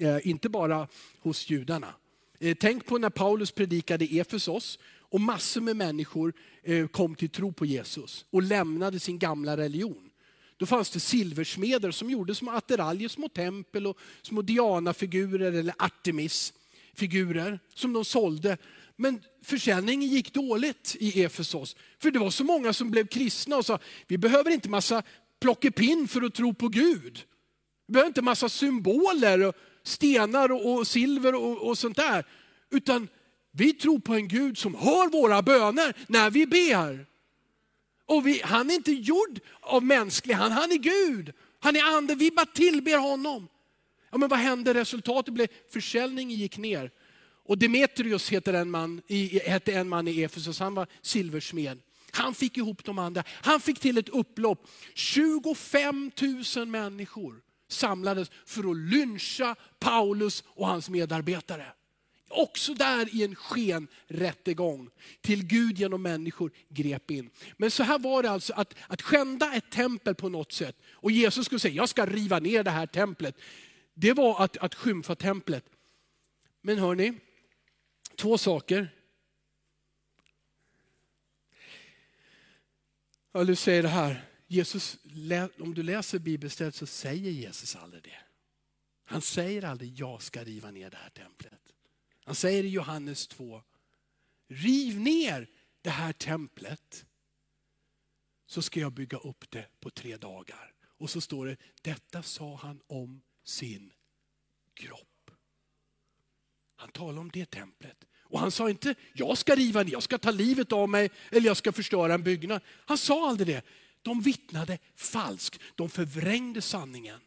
Eh, 0.00 0.28
inte 0.28 0.48
bara 0.48 0.88
hos 1.20 1.50
judarna. 1.50 1.94
Eh, 2.40 2.56
tänk 2.60 2.86
på 2.86 2.98
när 2.98 3.10
Paulus 3.10 3.50
predikade 3.50 4.04
i 4.04 4.20
Efesos 4.20 4.78
och 4.98 5.20
massor 5.20 5.60
med 5.60 5.76
människor 5.76 6.32
kom 6.90 7.14
till 7.14 7.28
tro 7.28 7.52
på 7.52 7.66
Jesus 7.66 8.26
och 8.30 8.42
lämnade 8.42 9.00
sin 9.00 9.18
gamla 9.18 9.56
religion. 9.56 10.10
Då 10.56 10.66
fanns 10.66 10.90
det 10.90 11.00
silversmeder 11.00 11.90
som 11.90 12.10
gjorde 12.10 12.34
små 12.34 12.50
attiraljer, 12.50 13.08
små 13.08 13.28
tempel 13.28 13.86
och 13.86 13.98
små 14.22 14.42
Diana-figurer 14.42 15.52
eller 15.52 15.74
Artemis-figurer 15.78 17.58
som 17.74 17.92
de 17.92 18.04
sålde. 18.04 18.56
Men 18.96 19.22
försäljningen 19.42 20.08
gick 20.08 20.34
dåligt 20.34 20.96
i 21.00 21.22
Efesos. 21.22 21.76
För 21.98 22.10
det 22.10 22.18
var 22.18 22.30
så 22.30 22.44
många 22.44 22.72
som 22.72 22.90
blev 22.90 23.06
kristna 23.06 23.56
och 23.56 23.66
sa, 23.66 23.78
vi 24.06 24.18
behöver 24.18 24.50
inte 24.50 24.68
massa 24.68 25.02
plockepinn 25.44 26.08
för 26.08 26.22
att 26.22 26.34
tro 26.34 26.54
på 26.54 26.68
Gud. 26.68 27.24
Vi 27.86 27.92
behöver 27.92 28.08
inte 28.08 28.22
massa 28.22 28.48
symboler, 28.48 29.46
och 29.46 29.54
stenar 29.82 30.52
och, 30.52 30.74
och 30.74 30.86
silver 30.86 31.34
och, 31.34 31.68
och 31.68 31.78
sånt 31.78 31.96
där. 31.96 32.24
Utan 32.70 33.08
vi 33.50 33.72
tror 33.72 33.98
på 33.98 34.14
en 34.14 34.28
Gud 34.28 34.58
som 34.58 34.74
hör 34.74 35.08
våra 35.08 35.42
böner 35.42 35.96
när 36.06 36.30
vi 36.30 36.46
ber. 36.46 37.06
Och 38.06 38.26
vi, 38.26 38.40
han 38.44 38.70
är 38.70 38.74
inte 38.74 38.92
gjord 38.92 39.40
av 39.60 39.84
mänsklig 39.84 40.34
han, 40.34 40.52
han 40.52 40.72
är 40.72 40.76
Gud. 40.76 41.32
Han 41.60 41.76
är 41.76 41.96
ande, 41.96 42.14
vi 42.14 42.30
bara 42.30 42.46
tillber 42.46 42.98
honom. 42.98 43.48
Ja, 44.10 44.18
men 44.18 44.28
vad 44.28 44.38
hände? 44.38 44.74
Resultatet 44.74 45.34
blev 45.34 45.48
försäljningen 45.72 46.38
gick 46.38 46.58
ner. 46.58 46.90
Och 47.46 47.58
Demetrius 47.58 48.28
heter 48.28 48.54
en 48.54 48.70
man, 48.70 49.02
hette 49.44 49.72
en 49.72 49.88
man 49.88 50.08
i 50.08 50.22
Efesos, 50.22 50.60
han 50.60 50.74
var 50.74 50.86
silversmed. 51.02 51.80
Han 52.14 52.34
fick 52.34 52.56
ihop 52.56 52.84
de 52.84 52.98
andra. 52.98 53.24
Han 53.28 53.60
fick 53.60 53.80
till 53.80 53.98
ett 53.98 54.08
upplopp. 54.08 54.70
25 54.94 56.10
000 56.56 56.66
människor 56.66 57.40
samlades 57.68 58.30
för 58.46 58.70
att 58.70 58.76
lyncha 58.76 59.56
Paulus 59.78 60.44
och 60.46 60.66
hans 60.66 60.90
medarbetare. 60.90 61.66
Också 62.28 62.74
där 62.74 63.14
i 63.14 63.24
en 63.24 63.34
skenrättegång 63.34 64.90
till 65.20 65.46
Gud 65.46 65.78
genom 65.78 66.02
människor 66.02 66.50
grep 66.68 67.10
in. 67.10 67.30
Men 67.56 67.70
så 67.70 67.82
här 67.82 67.98
var 67.98 68.22
det 68.22 68.30
alltså 68.30 68.52
att, 68.52 68.74
att 68.86 69.02
skända 69.02 69.54
ett 69.54 69.70
tempel 69.70 70.14
på 70.14 70.28
något 70.28 70.52
sätt. 70.52 70.76
Och 70.92 71.10
Jesus 71.10 71.46
skulle 71.46 71.58
säga, 71.58 71.74
jag 71.74 71.88
ska 71.88 72.06
riva 72.06 72.38
ner 72.38 72.62
det 72.62 72.70
här 72.70 72.86
templet. 72.86 73.36
Det 73.94 74.12
var 74.12 74.44
att, 74.44 74.56
att 74.56 74.74
skymfa 74.74 75.14
templet. 75.14 75.64
Men 76.62 76.78
hörni, 76.78 77.12
två 78.16 78.38
saker. 78.38 78.90
Ja, 83.36 83.44
du 83.44 83.56
säger 83.56 83.82
det 83.82 83.88
här, 83.88 84.24
Jesus, 84.46 84.98
om 85.58 85.74
du 85.74 85.82
läser 85.82 86.18
bibelstället 86.18 86.74
så 86.74 86.86
säger 86.86 87.30
Jesus 87.30 87.76
aldrig 87.76 88.02
det. 88.02 88.18
Han 89.04 89.22
säger 89.22 89.64
aldrig, 89.64 89.98
jag 89.98 90.22
ska 90.22 90.44
riva 90.44 90.70
ner 90.70 90.90
det 90.90 90.96
här 90.96 91.10
templet. 91.10 91.60
Han 92.24 92.34
säger 92.34 92.64
i 92.64 92.68
Johannes 92.68 93.26
2, 93.26 93.62
riv 94.48 95.00
ner 95.00 95.50
det 95.82 95.90
här 95.90 96.12
templet 96.12 97.06
så 98.46 98.62
ska 98.62 98.80
jag 98.80 98.92
bygga 98.92 99.18
upp 99.18 99.50
det 99.50 99.68
på 99.80 99.90
tre 99.90 100.16
dagar. 100.16 100.74
Och 100.82 101.10
så 101.10 101.20
står 101.20 101.46
det, 101.46 101.56
detta 101.82 102.22
sa 102.22 102.56
han 102.56 102.80
om 102.86 103.22
sin 103.44 103.92
kropp. 104.74 105.30
Han 106.76 106.90
talar 106.90 107.20
om 107.20 107.30
det 107.30 107.50
templet. 107.50 108.04
Och 108.34 108.40
han 108.40 108.50
sa 108.50 108.70
inte, 108.70 108.94
jag 109.12 109.38
ska 109.38 109.54
riva 109.54 109.82
ner, 109.82 109.92
jag 109.92 110.02
ska 110.02 110.18
ta 110.18 110.30
livet 110.30 110.72
av 110.72 110.88
mig 110.88 111.10
eller 111.30 111.46
jag 111.46 111.56
ska 111.56 111.72
förstöra 111.72 112.14
en 112.14 112.22
byggnad. 112.22 112.60
Han 112.68 112.98
sa 112.98 113.28
aldrig 113.28 113.48
det. 113.48 113.62
De 114.02 114.20
vittnade 114.20 114.78
falskt, 114.96 115.60
de 115.74 115.90
förvrängde 115.90 116.62
sanningen 116.62 117.20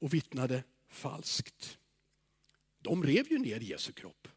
och 0.00 0.14
vittnade 0.14 0.64
falskt. 0.88 1.78
De 2.80 3.04
rev 3.04 3.32
ju 3.32 3.38
ner 3.38 3.60
Jesu 3.60 3.92
kropp. 3.92 4.28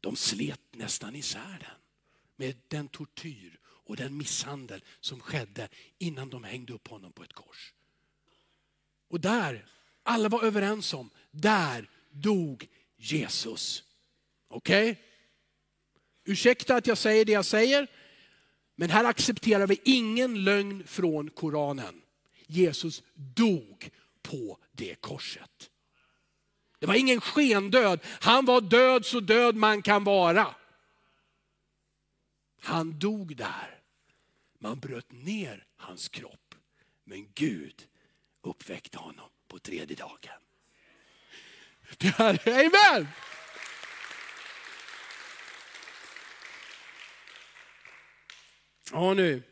De 0.00 0.16
slet 0.16 0.60
nästan 0.72 1.16
isär 1.16 1.58
den 1.60 1.78
med 2.36 2.56
den 2.68 2.88
tortyr 2.88 3.58
och 3.64 3.96
den 3.96 4.16
misshandel 4.16 4.84
som 5.00 5.20
skedde 5.20 5.68
innan 5.98 6.30
de 6.30 6.44
hängde 6.44 6.72
upp 6.72 6.88
honom 6.88 7.12
på 7.12 7.22
ett 7.22 7.32
kors. 7.32 7.74
Och 9.08 9.20
där, 9.20 9.66
alla 10.02 10.28
var 10.28 10.42
överens 10.42 10.94
om, 10.94 11.10
där 11.30 11.90
dog 12.10 12.68
Jesus. 12.96 13.84
Okej? 14.52 14.90
Okay? 14.90 15.02
Ursäkta 16.24 16.76
att 16.76 16.86
jag 16.86 16.98
säger 16.98 17.24
det 17.24 17.32
jag 17.32 17.44
säger, 17.44 17.86
men 18.76 18.90
här 18.90 19.04
accepterar 19.04 19.66
vi 19.66 19.80
ingen 19.84 20.44
lögn 20.44 20.86
från 20.86 21.30
Koranen. 21.30 22.02
Jesus 22.46 23.02
dog 23.14 23.90
på 24.22 24.58
det 24.72 24.94
korset. 25.00 25.70
Det 26.78 26.86
var 26.86 26.94
ingen 26.94 27.20
skendöd. 27.20 28.00
Han 28.04 28.44
var 28.44 28.60
död 28.60 29.06
så 29.06 29.20
död 29.20 29.56
man 29.56 29.82
kan 29.82 30.04
vara. 30.04 30.54
Han 32.60 32.98
dog 32.98 33.36
där. 33.36 33.80
Man 34.58 34.78
bröt 34.78 35.12
ner 35.12 35.66
hans 35.76 36.08
kropp. 36.08 36.54
Men 37.04 37.32
Gud 37.34 37.86
uppväckte 38.42 38.98
honom 38.98 39.28
på 39.48 39.58
tredje 39.58 39.96
dagen. 39.96 40.40
Det 41.98 42.08
här, 42.08 42.48
amen! 42.48 43.08
Ja 48.92 49.14
nu, 49.14 49.42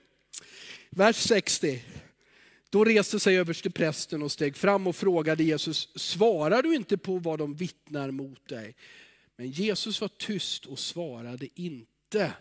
vers 0.91 1.17
60. 1.17 1.83
Då 2.71 2.85
reste 2.85 3.21
sig 3.21 3.39
översteprästen 3.39 4.23
och 4.23 4.33
steg 4.33 4.57
fram 4.57 4.87
och 4.87 4.97
frågade 4.97 5.45
Jesus, 5.45 5.89
svarar 5.95 6.63
du 6.63 6.75
inte 6.75 6.99
på 6.99 7.19
vad 7.19 7.39
de 7.39 7.55
vittnar 7.55 8.11
mot 8.11 8.49
dig? 8.49 8.77
Men 9.37 9.51
Jesus 9.51 10.01
var 10.01 10.09
tyst 10.09 10.67
och 10.67 10.79
svarade 10.79 11.49
inte. 11.55 12.33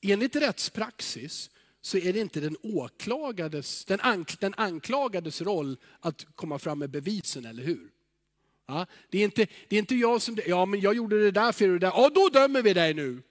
Enligt 0.00 0.36
rättspraxis 0.36 1.50
så 1.80 1.98
är 1.98 2.12
det 2.12 2.20
inte 2.20 2.40
den, 2.40 2.56
åklagades, 2.62 3.84
den, 3.84 4.00
ank, 4.00 4.40
den 4.40 4.54
anklagades 4.56 5.42
roll 5.42 5.76
att 6.00 6.26
komma 6.34 6.58
fram 6.58 6.78
med 6.78 6.90
bevisen, 6.90 7.44
eller 7.44 7.62
hur? 7.62 7.90
Ja, 8.66 8.86
det, 9.10 9.18
är 9.18 9.24
inte, 9.24 9.46
det 9.68 9.76
är 9.76 9.80
inte 9.80 9.94
jag 9.94 10.22
som, 10.22 10.38
ja 10.46 10.66
men 10.66 10.80
jag 10.80 10.94
gjorde 10.94 11.22
det 11.24 11.30
där 11.30 11.52
för 11.52 11.68
det 11.68 11.78
där, 11.78 11.92
ja 11.94 12.10
då 12.14 12.28
dömer 12.28 12.62
vi 12.62 12.74
dig 12.74 12.94
nu. 12.94 13.22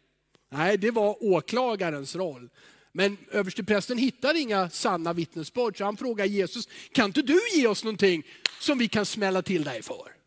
Nej, 0.50 0.78
det 0.78 0.92
var 0.92 1.24
åklagarens 1.24 2.16
roll. 2.16 2.50
Men 2.92 3.18
översteprästen 3.32 3.98
hittar 3.98 4.36
inga 4.36 4.70
sanna 4.70 5.14
vittnesbörd 5.14 5.78
så 5.78 5.86
han 5.86 5.98
frågar 5.98 6.26
Jesus, 6.26 6.68
kan 6.92 7.06
inte 7.06 7.22
du 7.22 7.40
ge 7.54 7.68
oss 7.68 7.84
någonting 7.84 8.24
som 8.60 8.78
vi 8.78 8.88
kan 8.88 9.06
smälla 9.06 9.42
till 9.42 9.64
dig 9.64 9.82
för? 9.82 10.18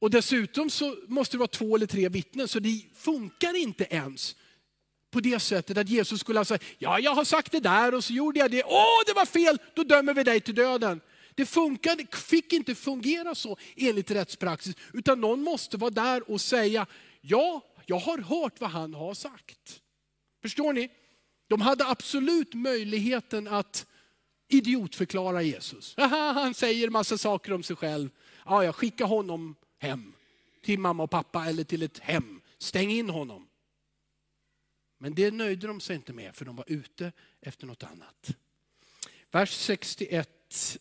Och 0.00 0.10
dessutom 0.10 0.70
så 0.70 0.96
måste 1.08 1.36
det 1.36 1.38
vara 1.38 1.48
två 1.48 1.76
eller 1.76 1.86
tre 1.86 2.08
vittnen, 2.08 2.48
så 2.48 2.58
det 2.58 2.82
funkar 2.94 3.56
inte 3.56 3.86
ens 3.90 4.36
på 5.10 5.20
det 5.20 5.38
sättet 5.38 5.78
att 5.78 5.88
Jesus 5.88 6.20
skulle 6.20 6.38
ha 6.38 6.44
sagt, 6.44 6.64
ja 6.78 6.98
jag 6.98 7.14
har 7.14 7.24
sagt 7.24 7.52
det 7.52 7.60
där 7.60 7.94
och 7.94 8.04
så 8.04 8.12
gjorde 8.12 8.38
jag 8.38 8.50
det, 8.50 8.64
åh 8.64 9.02
det 9.06 9.12
var 9.12 9.26
fel, 9.26 9.58
då 9.74 9.82
dömer 9.84 10.14
vi 10.14 10.24
dig 10.24 10.40
till 10.40 10.54
döden. 10.54 11.00
Det 11.34 11.46
funkade, 11.46 12.06
fick 12.12 12.52
inte 12.52 12.74
fungera 12.74 13.34
så 13.34 13.56
enligt 13.76 14.10
rättspraxis, 14.10 14.76
utan 14.92 15.20
någon 15.20 15.42
måste 15.42 15.76
vara 15.76 15.90
där 15.90 16.30
och 16.30 16.40
säga, 16.40 16.86
ja 17.20 17.62
jag 17.86 17.98
har 17.98 18.18
hört 18.18 18.60
vad 18.60 18.70
han 18.70 18.94
har 18.94 19.14
sagt. 19.14 19.82
Förstår 20.42 20.72
ni? 20.72 20.90
De 21.46 21.60
hade 21.60 21.86
absolut 21.86 22.54
möjligheten 22.54 23.48
att 23.48 23.86
idiotförklara 24.48 25.42
Jesus. 25.42 25.94
Han 25.98 26.54
säger 26.54 26.90
massa 26.90 27.18
saker 27.18 27.52
om 27.52 27.62
sig 27.62 27.76
själv. 27.76 28.10
Ja, 28.44 28.64
jag 28.64 28.74
skickar 28.74 29.04
honom 29.04 29.56
hem 29.78 30.12
till 30.62 30.78
mamma 30.78 31.02
och 31.02 31.10
pappa 31.10 31.46
eller 31.46 31.64
till 31.64 31.82
ett 31.82 31.98
hem. 31.98 32.40
Stäng 32.58 32.90
in 32.90 33.10
honom. 33.10 33.48
Men 34.98 35.14
det 35.14 35.30
nöjde 35.30 35.66
de 35.66 35.80
sig 35.80 35.96
inte 35.96 36.12
med 36.12 36.34
för 36.34 36.44
de 36.44 36.56
var 36.56 36.64
ute 36.68 37.12
efter 37.40 37.66
något 37.66 37.82
annat. 37.82 38.30
Vers 39.30 39.50
61. 39.50 40.78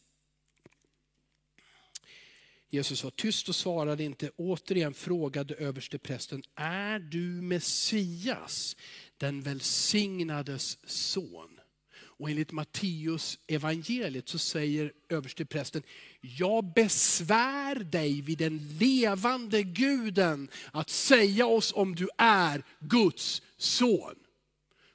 Jesus 2.74 3.04
var 3.04 3.12
tyst 3.12 3.50
och 3.50 3.56
svarade 3.56 4.04
inte. 4.04 4.32
Återigen 4.36 4.94
frågade 4.94 5.54
översteprästen, 5.54 6.44
är 6.56 7.00
du 7.00 7.42
Messias, 7.42 8.76
den 9.18 9.42
välsignades 9.42 10.78
son? 10.90 11.60
Och 11.96 12.30
enligt 12.30 12.52
Matteus 12.52 13.40
evangeliet 13.48 14.30
så 14.30 14.38
säger 14.38 14.92
översteprästen, 15.10 15.84
jag 16.22 16.74
besvär 16.74 17.76
dig 17.76 18.22
vid 18.22 18.38
den 18.38 18.78
levande 18.80 19.64
guden 19.64 20.50
att 20.72 20.90
säga 20.90 21.46
oss 21.46 21.74
om 21.76 21.96
du 21.96 22.10
är 22.18 22.64
Guds 22.80 23.42
son. 23.58 24.16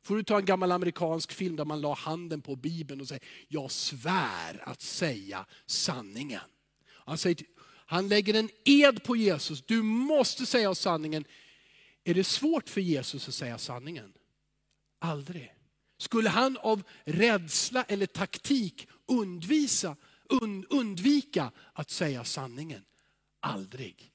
Får 0.03 0.17
du 0.17 0.23
ta 0.23 0.39
en 0.39 0.45
gammal 0.45 0.73
amerikansk 0.73 1.33
film 1.33 1.57
där 1.57 1.65
man 1.65 1.81
la 1.81 1.95
handen 1.95 2.41
på 2.41 2.57
Bibeln 2.57 3.01
och 3.01 3.09
säger, 3.09 3.25
jag 3.49 3.71
svär 3.71 4.63
att 4.69 4.83
säga 4.83 5.47
sanningen. 5.67 6.41
Han, 7.09 7.19
säger, 7.19 7.37
han 7.91 8.09
lägger 8.09 8.35
en 8.35 8.51
ed 8.65 9.03
på 9.03 9.17
Jesus, 9.17 9.63
du 9.63 9.83
måste 9.83 10.47
säga 10.47 10.71
oss 10.71 10.79
sanningen. 10.79 11.25
Är 12.05 12.15
det 12.15 12.25
svårt 12.25 12.69
för 12.69 12.81
Jesus 12.81 13.29
att 13.29 13.35
säga 13.35 13.59
sanningen? 13.59 14.13
Aldrig. 14.99 15.55
Skulle 15.99 16.29
han 16.29 16.57
av 16.57 16.83
rädsla 17.05 17.83
eller 17.83 18.07
taktik 18.07 18.89
undvisa, 19.07 19.97
und, 20.43 20.65
undvika 20.71 21.53
att 21.73 21.91
säga 21.91 22.25
sanningen? 22.25 22.85
Aldrig. 23.41 24.13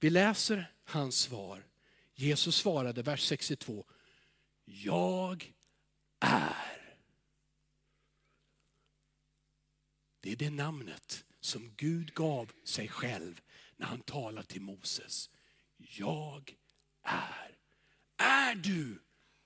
Vi 0.00 0.10
läser 0.10 0.72
hans 0.84 1.18
svar. 1.18 1.66
Jesus 2.14 2.56
svarade, 2.56 3.02
vers 3.02 3.22
62, 3.22 3.84
jag 4.64 5.52
är. 6.20 6.92
Det 10.20 10.32
är 10.32 10.36
det 10.36 10.50
namnet 10.50 11.25
som 11.46 11.74
Gud 11.76 12.14
gav 12.14 12.52
sig 12.64 12.88
själv 12.88 13.40
när 13.76 13.86
han 13.86 14.00
talade 14.00 14.46
till 14.46 14.62
Moses. 14.62 15.30
Jag 15.76 16.56
är. 17.02 17.58
Är 18.16 18.54
du 18.54 18.98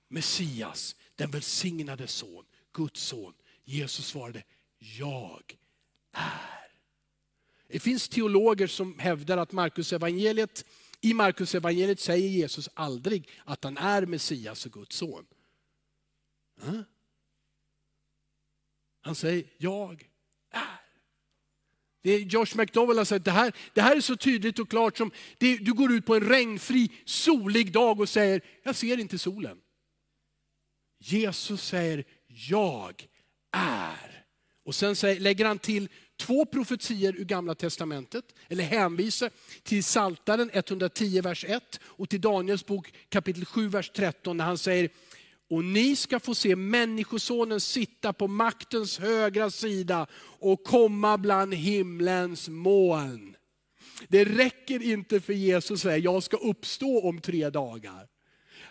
Messias, 0.07 0.95
den 1.15 1.31
välsignade 1.31 2.07
son, 2.07 2.45
Guds 2.73 3.01
son? 3.01 3.33
Jesus 3.63 4.07
svarade, 4.07 4.43
jag 4.77 5.57
är. 6.11 6.71
Det 7.67 7.79
finns 7.79 8.09
teologer 8.09 8.67
som 8.67 8.99
hävdar 8.99 9.37
att 9.37 9.51
Markus 9.51 9.93
evangeliet 9.93 10.65
i 11.01 11.13
Markus 11.13 11.55
evangeliet 11.55 11.99
säger 11.99 12.29
Jesus 12.29 12.69
aldrig 12.73 13.29
att 13.45 13.63
han 13.63 13.77
är 13.77 14.05
Messias 14.05 14.65
och 14.65 14.71
Guds 14.71 14.95
son. 14.95 15.25
Han 19.01 19.15
säger, 19.15 19.45
jag. 19.57 20.10
Det 22.01 22.11
är 22.11 22.19
Josh 22.19 22.55
McDowell 22.55 22.97
har 22.97 23.05
sagt, 23.05 23.25
det 23.25 23.31
här, 23.31 23.53
det 23.73 23.81
här 23.81 23.95
är 23.95 24.01
så 24.01 24.15
tydligt 24.15 24.59
och 24.59 24.69
klart 24.69 24.97
som 24.97 25.11
det, 25.37 25.57
du 25.57 25.73
går 25.73 25.91
ut 25.91 26.05
på 26.05 26.15
en 26.15 26.29
regnfri, 26.29 26.91
solig 27.05 27.71
dag 27.71 27.99
och 27.99 28.09
säger, 28.09 28.41
jag 28.63 28.75
ser 28.75 28.99
inte 28.99 29.17
solen. 29.17 29.57
Jesus 30.99 31.67
säger, 31.67 32.03
jag 32.27 33.07
är. 33.51 34.25
Och 34.65 34.75
sen 34.75 34.95
säger, 34.95 35.19
lägger 35.19 35.45
han 35.45 35.59
till 35.59 35.89
två 36.19 36.45
profetier 36.45 37.15
ur 37.15 37.25
gamla 37.25 37.55
testamentet, 37.55 38.25
eller 38.47 38.63
hänvisar 38.63 39.29
till 39.63 39.83
Saltaren 39.83 40.49
110, 40.53 41.21
vers 41.21 41.45
1 41.47 41.79
och 41.83 42.09
till 42.09 42.21
Daniels 42.21 42.65
bok 42.65 42.93
kapitel 43.09 43.45
7, 43.45 43.67
vers 43.67 43.91
13 43.95 44.37
när 44.37 44.45
han 44.45 44.57
säger, 44.57 44.89
och 45.51 45.65
ni 45.65 45.95
ska 45.95 46.19
få 46.19 46.35
se 46.35 46.55
människosonen 46.55 47.59
sitta 47.59 48.13
på 48.13 48.27
maktens 48.27 48.99
högra 48.99 49.49
sida 49.49 50.07
och 50.39 50.63
komma 50.63 51.17
bland 51.17 51.53
himlens 51.53 52.49
moln. 52.49 53.35
Det 54.07 54.25
räcker 54.25 54.83
inte 54.83 55.21
för 55.21 55.33
Jesus 55.33 55.71
att 55.71 55.79
säga, 55.79 55.97
jag 55.97 56.23
ska 56.23 56.37
uppstå 56.37 57.01
om 57.09 57.21
tre 57.21 57.49
dagar. 57.49 58.10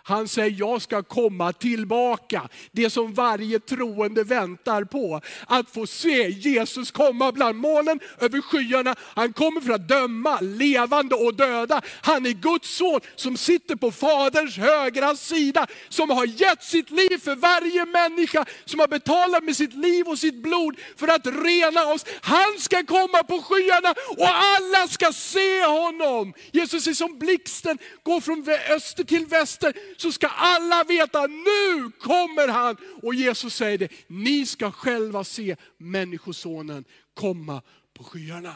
Han 0.03 0.27
säger, 0.27 0.55
jag 0.59 0.81
ska 0.81 1.03
komma 1.03 1.53
tillbaka. 1.53 2.49
Det 2.71 2.89
som 2.89 3.13
varje 3.13 3.59
troende 3.59 4.23
väntar 4.23 4.83
på. 4.83 5.21
Att 5.47 5.69
få 5.69 5.87
se 5.87 6.29
Jesus 6.29 6.91
komma 6.91 7.31
bland 7.31 7.57
molnen 7.57 7.99
över 8.19 8.41
skyarna. 8.41 8.95
Han 9.15 9.33
kommer 9.33 9.61
för 9.61 9.73
att 9.73 9.87
döma 9.87 10.39
levande 10.39 11.15
och 11.15 11.35
döda. 11.35 11.81
Han 12.01 12.25
är 12.25 12.31
Guds 12.31 12.77
son 12.77 12.99
som 13.15 13.37
sitter 13.37 13.75
på 13.75 13.91
Faderns 13.91 14.57
högra 14.57 15.15
sida. 15.15 15.67
Som 15.89 16.09
har 16.09 16.25
gett 16.25 16.63
sitt 16.63 16.89
liv 16.89 17.17
för 17.17 17.35
varje 17.35 17.85
människa. 17.85 18.45
Som 18.65 18.79
har 18.79 18.87
betalat 18.87 19.43
med 19.43 19.55
sitt 19.55 19.73
liv 19.73 20.07
och 20.07 20.19
sitt 20.19 20.43
blod 20.43 20.75
för 20.95 21.07
att 21.07 21.27
rena 21.27 21.85
oss. 21.85 22.05
Han 22.21 22.57
ska 22.59 22.83
komma 22.83 23.23
på 23.23 23.41
skyarna 23.41 23.93
och 24.17 24.27
alla 24.27 24.87
ska 24.87 25.13
se 25.13 25.65
honom. 25.65 26.33
Jesus 26.51 26.87
är 26.87 26.93
som 26.93 27.19
blixten, 27.19 27.77
går 28.03 28.21
från 28.21 28.45
öster 28.69 29.03
till 29.03 29.25
väster 29.25 29.73
så 29.97 30.11
ska 30.11 30.27
alla 30.27 30.83
veta 30.83 31.27
nu 31.27 31.91
kommer 31.99 32.47
han. 32.47 32.77
Och 33.01 33.13
Jesus 33.13 33.55
säger 33.55 33.77
det, 33.77 33.91
ni 34.07 34.45
ska 34.45 34.71
själva 34.71 35.23
se 35.23 35.55
människosonen 35.77 36.85
komma 37.13 37.61
på 37.93 38.03
skyarna. 38.03 38.55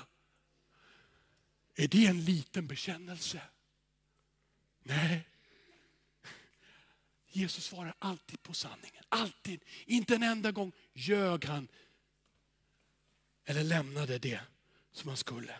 Är 1.75 1.87
det 1.87 2.05
en 2.05 2.25
liten 2.25 2.67
bekännelse? 2.67 3.41
Nej. 4.83 5.27
Jesus 7.27 7.65
svarar 7.65 7.93
alltid 7.99 8.43
på 8.43 8.53
sanningen. 8.53 9.03
Alltid. 9.09 9.63
Inte 9.85 10.15
en 10.15 10.23
enda 10.23 10.51
gång 10.51 10.71
ljög 10.93 11.45
han 11.45 11.67
eller 13.45 13.63
lämnade 13.63 14.17
det 14.19 14.39
som 14.91 15.07
han 15.07 15.17
skulle. 15.17 15.55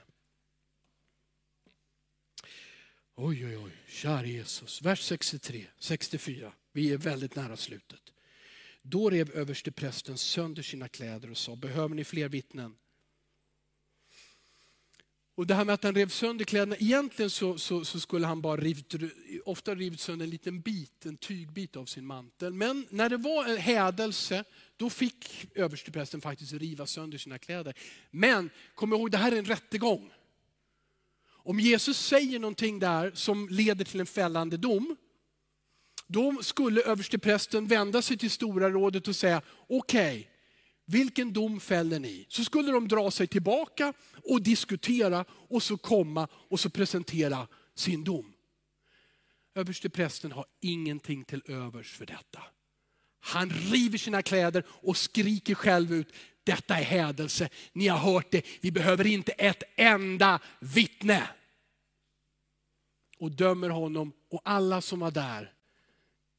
Oj, 3.18 3.46
oj, 3.46 3.58
oj, 3.58 3.72
kära 3.88 4.26
Jesus. 4.26 4.82
Vers 4.82 5.02
63, 5.04 5.66
64. 5.80 6.54
Vi 6.72 6.92
är 6.92 6.98
väldigt 6.98 7.36
nära 7.36 7.58
slutet. 7.58 8.02
Då 8.82 9.10
rev 9.10 9.32
översteprästen 9.32 10.18
sönder 10.18 10.64
sina 10.64 10.88
kläder 10.88 11.32
och 11.32 11.38
sa, 11.38 11.56
behöver 11.56 11.96
ni 11.96 12.04
fler 12.04 12.30
vittnen? 12.30 12.76
Och 15.36 15.48
det 15.48 15.56
här 15.56 15.66
med 15.66 15.74
att 15.74 15.84
han 15.84 15.96
rev 15.96 16.10
sönder 16.10 16.46
kläderna, 16.46 16.76
egentligen 16.76 17.30
så, 17.30 17.58
så, 17.58 17.86
så, 17.86 18.00
skulle 18.00 18.28
han 18.28 18.42
bara 18.42 18.62
rivit, 18.62 18.96
ofta 19.46 19.76
rivit 19.76 20.00
sönder 20.00 20.24
en 20.24 20.30
liten 20.30 20.62
bit, 20.62 21.06
en 21.06 21.18
tygbit 21.18 21.76
av 21.76 21.86
sin 21.86 22.06
mantel. 22.06 22.54
Men 22.54 22.88
när 22.90 23.10
det 23.10 23.18
var 23.18 23.46
en 23.46 23.58
hädelse, 23.58 24.44
då 24.78 24.90
fick 24.90 25.48
översteprästen 25.56 26.22
faktiskt 26.22 26.54
riva 26.54 26.86
sönder 26.86 27.18
sina 27.18 27.38
kläder. 27.38 27.74
Men 28.12 28.50
kom 28.74 28.94
ihåg, 28.94 29.12
det 29.12 29.18
här 29.18 29.32
är 29.32 29.38
en 29.38 29.46
rättegång. 29.46 30.12
Om 31.46 31.60
Jesus 31.60 31.98
säger 31.98 32.40
någonting 32.40 32.80
där 32.80 33.12
som 33.14 33.50
leder 33.50 33.86
till 33.86 34.00
en 34.00 34.06
fällande 34.06 34.58
dom, 34.58 34.96
då 36.08 36.44
skulle 36.44 36.82
översteprästen 36.82 37.68
vända 37.68 38.02
sig 38.02 38.18
till 38.18 38.32
stora 38.32 38.70
rådet 38.70 39.08
och 39.08 39.16
säga, 39.16 39.42
okej, 39.68 40.20
okay, 40.20 40.26
vilken 40.86 41.34
dom 41.34 41.60
fäller 41.60 42.00
ni? 42.00 42.26
Så 42.30 42.44
skulle 42.44 42.72
de 42.72 42.88
dra 42.88 43.12
sig 43.12 43.28
tillbaka 43.28 43.94
och 44.24 44.42
diskutera 44.42 45.26
och 45.30 45.64
så 45.64 45.78
komma 45.78 46.28
och 46.34 46.60
så 46.60 46.70
presentera 46.70 47.48
sin 47.76 48.04
dom. 48.04 48.34
Översteprästen 49.56 50.32
har 50.32 50.46
ingenting 50.62 51.24
till 51.24 51.42
övers 51.46 51.94
för 51.94 52.06
detta. 52.06 52.42
Han 53.28 53.50
river 53.50 53.98
sina 53.98 54.22
kläder 54.22 54.64
och 54.68 54.98
skriker 54.98 55.56
själv 55.56 55.94
ut, 55.94 56.14
detta 56.44 56.78
är 56.78 56.84
hädelse, 56.84 57.50
ni 57.74 57.88
har 57.88 57.98
hört 57.98 58.32
det, 58.32 58.46
vi 58.62 58.72
behöver 58.72 59.08
inte 59.08 59.32
ett 59.32 59.64
enda 59.76 60.40
vittne. 60.60 61.30
Och 63.18 63.32
dömer 63.32 63.70
honom 63.70 64.14
och 64.30 64.42
alla 64.46 64.82
som 64.82 65.00
var 65.00 65.12
där 65.12 65.54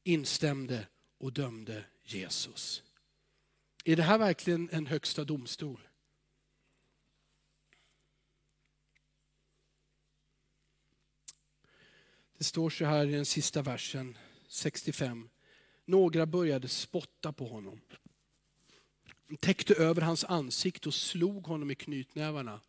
instämde 0.03 0.87
och 1.17 1.33
dömde 1.33 1.85
Jesus. 2.03 2.83
Är 3.85 3.95
det 3.95 4.03
här 4.03 4.17
verkligen 4.17 4.69
en 4.71 4.85
högsta 4.85 5.23
domstol? 5.23 5.87
Det 12.37 12.43
står 12.43 12.69
så 12.69 12.85
här 12.85 13.07
i 13.07 13.11
den 13.11 13.25
sista 13.25 13.61
versen, 13.61 14.17
65. 14.47 15.29
Några 15.89 16.25
började 16.25 16.67
spotta 16.67 17.33
på 17.33 17.47
honom. 17.47 17.81
De 19.27 19.37
täckte 19.37 19.73
över 19.73 20.01
hans 20.01 20.23
ansikte 20.23 20.89
och 20.89 20.93
slog 20.93 21.47
honom 21.47 21.71
i 21.71 21.75
knytnävarna. 21.75 22.61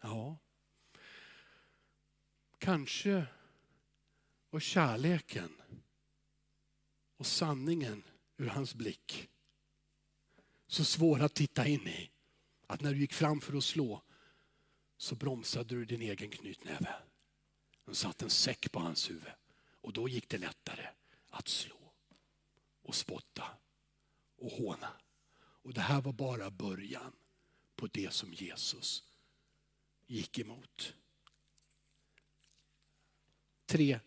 Ja, 0.00 0.36
kanske 2.58 3.26
var 4.50 4.60
kärleken 4.60 5.62
och 7.16 7.26
sanningen 7.26 8.02
ur 8.36 8.46
hans 8.46 8.74
blick 8.74 9.28
så 10.66 10.84
svår 10.84 11.22
att 11.22 11.34
titta 11.34 11.66
in 11.66 11.88
i. 11.88 12.10
Att 12.66 12.80
när 12.80 12.92
du 12.92 13.00
gick 13.00 13.12
fram 13.12 13.40
för 13.40 13.56
att 13.56 13.64
slå 13.64 14.02
så 14.96 15.14
bromsade 15.14 15.74
du 15.74 15.84
din 15.84 16.02
egen 16.02 16.30
knytnäve. 16.30 16.94
De 17.84 17.94
satt 17.94 18.22
en 18.22 18.30
säck 18.30 18.72
på 18.72 18.80
hans 18.80 19.10
huvud 19.10 19.32
och 19.80 19.92
då 19.92 20.08
gick 20.08 20.28
det 20.28 20.38
lättare 20.38 20.86
att 21.30 21.48
slå 21.48 21.77
och 22.88 22.94
spotta 22.94 23.44
och 24.36 24.50
håna. 24.50 24.92
Och 25.38 25.74
det 25.74 25.80
här 25.80 26.00
var 26.00 26.12
bara 26.12 26.50
början 26.50 27.12
på 27.76 27.86
det 27.86 28.12
som 28.12 28.32
Jesus 28.32 29.04
gick 30.06 30.38
emot. 30.38 30.94
Tre 33.66 34.00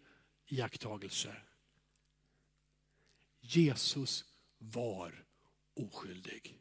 iakttagelser. 0.45 1.49
Jesus 3.39 4.25
var 4.57 5.25
oskyldig. 5.73 6.59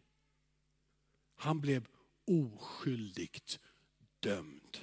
Han 1.34 1.60
blev 1.60 1.88
oskyldigt 2.24 3.60
dömd. 4.20 4.78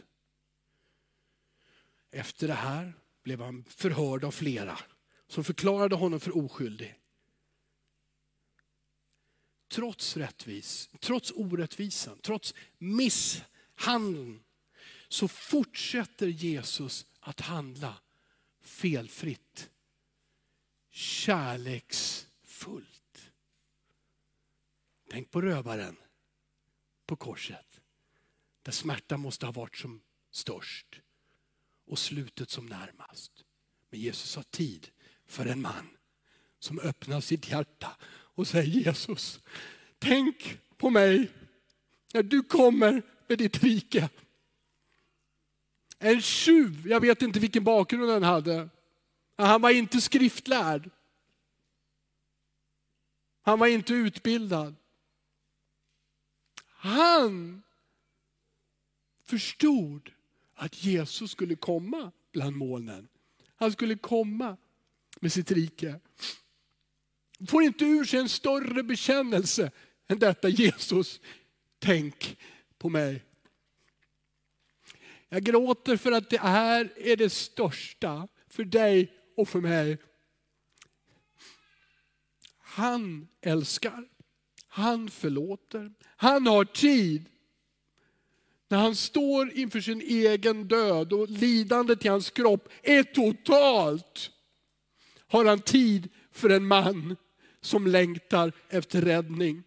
Efter 2.11 2.47
det 2.47 2.53
här 2.53 2.93
blev 3.23 3.41
han 3.41 3.63
förhörd 3.63 4.23
av 4.23 4.31
flera 4.31 4.79
som 5.27 5.43
förklarade 5.43 5.95
honom 5.95 6.19
för 6.19 6.37
oskyldig. 6.37 6.99
Trots 9.67 10.17
rättvis, 10.17 10.89
trots 10.99 11.31
orättvisan, 11.31 12.19
trots 12.21 12.53
misshandeln 12.77 14.43
så 15.09 15.27
fortsätter 15.27 16.27
Jesus 16.27 17.05
att 17.19 17.39
handla 17.39 17.97
felfritt, 18.61 19.69
kärleksfullt. 20.89 23.31
Tänk 25.09 25.31
på 25.31 25.41
rövaren 25.41 25.97
på 27.05 27.15
korset. 27.15 27.81
Där 28.61 28.71
smärtan 28.71 29.19
måste 29.19 29.45
ha 29.45 29.53
varit 29.53 29.77
som 29.77 30.01
störst 30.31 31.01
och 31.85 31.99
slutet 31.99 32.49
som 32.49 32.65
närmast. 32.65 33.45
Men 33.89 33.99
Jesus 33.99 34.35
har 34.35 34.43
tid 34.43 34.89
för 35.25 35.45
en 35.45 35.61
man 35.61 35.97
som 36.59 36.79
öppnar 36.79 37.21
sitt 37.21 37.49
hjärta 37.49 37.97
och 38.37 38.47
säger 38.47 38.81
Jesus, 38.81 39.39
tänk 39.99 40.59
på 40.77 40.89
mig 40.89 41.31
när 42.13 42.23
du 42.23 42.43
kommer 42.43 43.01
med 43.27 43.37
ditt 43.37 43.63
rike. 43.63 44.09
En 45.99 46.21
tjuv, 46.21 46.87
jag 46.87 46.99
vet 46.99 47.21
inte 47.21 47.39
vilken 47.39 47.63
bakgrund 47.63 48.11
han 48.11 48.23
hade. 48.23 48.69
Han 49.37 49.61
var 49.61 49.69
inte 49.69 50.01
skriftlärd. 50.01 50.89
Han 53.41 53.59
var 53.59 53.67
inte 53.67 53.93
utbildad. 53.93 54.75
Han 56.65 57.63
förstod 59.23 60.11
att 60.55 60.83
Jesus 60.83 61.31
skulle 61.31 61.55
komma 61.55 62.11
bland 62.31 62.55
molnen. 62.55 63.07
Han 63.55 63.71
skulle 63.71 63.95
komma 63.95 64.57
med 65.19 65.33
sitt 65.33 65.51
rike. 65.51 65.99
Får 67.47 67.63
inte 67.63 67.85
ur 67.85 68.05
sig 68.05 68.19
en 68.19 68.29
större 68.29 68.83
bekännelse 68.83 69.71
än 70.07 70.19
detta 70.19 70.49
Jesus, 70.49 71.19
tänk 71.79 72.37
på 72.77 72.89
mig. 72.89 73.23
Jag 75.29 75.43
gråter 75.43 75.97
för 75.97 76.11
att 76.11 76.29
det 76.29 76.39
här 76.39 76.93
är 76.95 77.15
det 77.15 77.29
största 77.29 78.27
för 78.47 78.63
dig 78.63 79.13
och 79.37 79.49
för 79.49 79.61
mig. 79.61 79.97
Han 82.57 83.27
älskar, 83.41 84.07
han 84.67 85.09
förlåter, 85.09 85.93
han 86.05 86.47
har 86.47 86.65
tid. 86.65 87.29
När 88.67 88.77
han 88.77 88.95
står 88.95 89.51
inför 89.51 89.81
sin 89.81 90.01
egen 90.01 90.67
död 90.67 91.13
och 91.13 91.29
lidandet 91.29 92.05
i 92.05 92.07
hans 92.07 92.29
kropp 92.29 92.69
är 92.83 93.03
totalt, 93.03 94.31
har 95.27 95.45
han 95.45 95.61
tid 95.61 96.09
för 96.31 96.49
en 96.49 96.67
man 96.67 97.15
som 97.67 97.87
längtar 97.87 98.53
efter 98.69 99.01
räddning. 99.01 99.63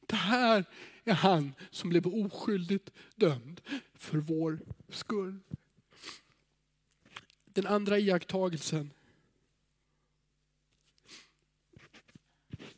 Det 0.00 0.16
här 0.16 0.64
är 1.04 1.14
han 1.14 1.54
som 1.70 1.90
blev 1.90 2.06
oskyldigt 2.06 2.92
dömd 3.16 3.60
för 3.94 4.18
vår 4.18 4.60
skull. 4.88 5.38
Den 7.44 7.66
andra 7.66 7.98
iakttagelsen. 7.98 8.90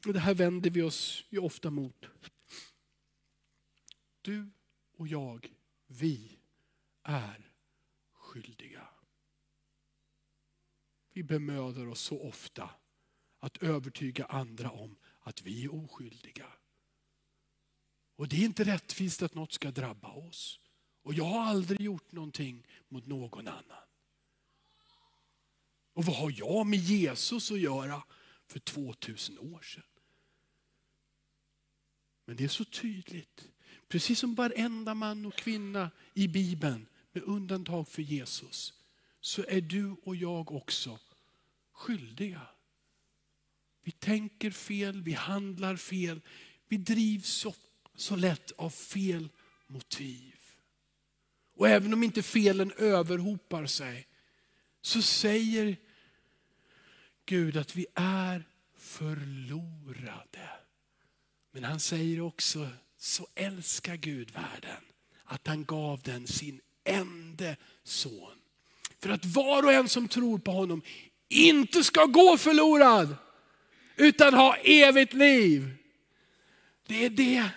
Det 0.05 0.19
här 0.19 0.35
vänder 0.35 0.71
vi 0.71 0.83
oss 0.83 1.25
ju 1.29 1.39
ofta 1.39 1.71
mot. 1.71 2.07
Du 4.23 4.51
och 4.97 5.09
jag, 5.09 5.55
vi 5.87 6.39
är 7.03 7.53
skyldiga. 8.13 8.89
Vi 11.13 11.23
bemöder 11.23 11.89
oss 11.89 12.01
så 12.01 12.23
ofta 12.23 12.71
att 13.41 13.63
övertyga 13.63 14.25
andra 14.25 14.71
om 14.71 14.97
att 15.21 15.43
vi 15.43 15.65
är 15.65 15.75
oskyldiga. 15.75 16.47
Och 18.17 18.29
det 18.29 18.37
är 18.37 18.45
inte 18.45 18.65
rättvist 18.65 19.23
att 19.23 19.35
något 19.35 19.53
ska 19.53 19.71
drabba 19.71 20.09
oss. 20.09 20.61
Och 21.03 21.15
jag 21.15 21.25
har 21.25 21.41
aldrig 21.41 21.81
gjort 21.81 22.13
någonting 22.13 22.67
mot 22.89 23.07
någon 23.07 23.49
annan. 23.49 23.87
Och 25.93 26.05
vad 26.05 26.17
har 26.17 26.35
jag 26.37 26.67
med 26.67 26.79
Jesus 26.79 27.51
att 27.51 27.61
göra 27.61 28.03
för 28.47 28.59
2000 28.59 29.39
år 29.39 29.63
sedan? 29.63 29.83
Men 32.25 32.37
det 32.37 32.45
är 32.45 32.49
så 32.49 32.65
tydligt. 32.65 33.49
Precis 33.89 34.19
som 34.19 34.35
varenda 34.35 34.95
man 34.95 35.27
och 35.27 35.35
kvinna 35.35 35.91
i 36.15 36.29
Bibeln, 36.29 36.87
med 37.13 37.23
undantag 37.23 37.89
för 37.89 38.03
Jesus, 38.03 38.75
så 39.21 39.45
är 39.49 39.61
du 39.61 39.97
och 40.03 40.17
jag 40.17 40.53
också 40.53 40.99
skyldiga. 41.73 42.41
Vi 43.91 43.95
tänker 43.97 44.51
fel, 44.51 45.03
vi 45.03 45.13
handlar 45.13 45.77
fel, 45.77 46.21
vi 46.69 46.77
drivs 46.77 47.29
så, 47.29 47.55
så 47.95 48.17
lätt 48.17 48.53
av 48.53 48.71
fel 48.71 49.29
motiv. 49.67 50.35
Och 51.57 51.69
även 51.69 51.93
om 51.93 52.03
inte 52.03 52.23
felen 52.23 52.73
överhopar 52.77 53.67
sig, 53.67 54.07
så 54.83 55.03
säger 55.03 55.77
Gud 57.27 57.57
att 57.57 57.77
vi 57.77 57.87
är 57.95 58.45
förlorade. 58.79 60.51
Men 61.53 61.65
han 61.65 61.81
säger 61.81 62.21
också, 62.21 62.69
så 62.97 63.27
älskar 63.35 63.97
Gud 63.97 64.31
världen 64.31 64.85
att 65.25 65.47
han 65.47 65.65
gav 65.65 66.01
den 66.03 66.27
sin 66.27 66.61
enda 66.85 67.57
son. 67.85 68.39
För 69.01 69.11
att 69.11 69.25
var 69.25 69.63
och 69.63 69.73
en 69.73 69.89
som 69.89 70.09
tror 70.09 70.39
på 70.39 70.51
honom 70.51 70.83
inte 71.29 71.85
ska 71.85 72.05
gå 72.05 72.39
förlorad, 72.39 73.17
utan 74.01 74.35
ha 74.35 74.57
evigt 74.57 75.13
liv. 75.13 75.71
Det 76.87 77.05
är 77.05 77.11
det 77.11 77.51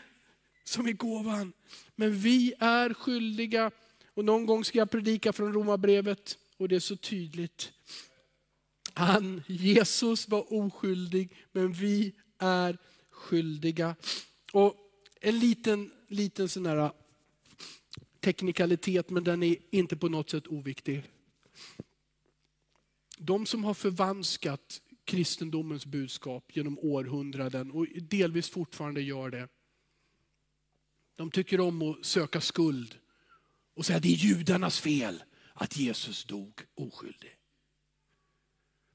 som 0.63 0.87
är 0.87 0.91
gåvan. 0.91 1.53
Men 1.95 2.17
vi 2.17 2.53
är 2.59 2.93
skyldiga, 2.93 3.71
och 4.13 4.25
någon 4.25 4.45
gång 4.45 4.65
ska 4.65 4.77
jag 4.77 4.91
predika 4.91 5.33
från 5.33 5.53
Romarbrevet, 5.53 6.37
och 6.57 6.69
det 6.69 6.75
är 6.75 6.79
så 6.79 6.95
tydligt. 6.95 7.71
Han, 8.93 9.43
Jesus 9.47 10.27
var 10.27 10.53
oskyldig, 10.53 11.35
men 11.51 11.73
vi 11.73 12.13
är 12.37 12.77
skyldiga. 13.09 13.95
Och 14.51 14.75
en 15.21 15.39
liten, 15.39 15.91
liten 16.07 16.49
sån 16.49 16.65
här 16.65 16.77
äh, 16.77 16.91
teknikalitet, 18.19 19.09
men 19.09 19.23
den 19.23 19.43
är 19.43 19.55
inte 19.71 19.97
på 19.97 20.09
något 20.09 20.29
sätt 20.29 20.47
oviktig. 20.47 21.03
De 23.17 23.45
som 23.45 23.63
har 23.63 23.73
förvanskat 23.73 24.81
kristendomens 25.05 25.85
budskap 25.85 26.55
genom 26.55 26.79
århundraden 26.79 27.71
och 27.71 27.87
delvis 28.01 28.49
fortfarande 28.49 29.01
gör 29.01 29.29
det. 29.29 29.47
De 31.15 31.31
tycker 31.31 31.59
om 31.59 31.81
att 31.81 32.05
söka 32.05 32.41
skuld 32.41 32.97
och 33.73 33.85
säga 33.85 33.97
att 33.97 34.03
det 34.03 34.13
är 34.13 34.17
judarnas 34.17 34.79
fel 34.79 35.23
att 35.53 35.77
Jesus 35.77 36.23
dog 36.23 36.61
oskyldig. 36.75 37.37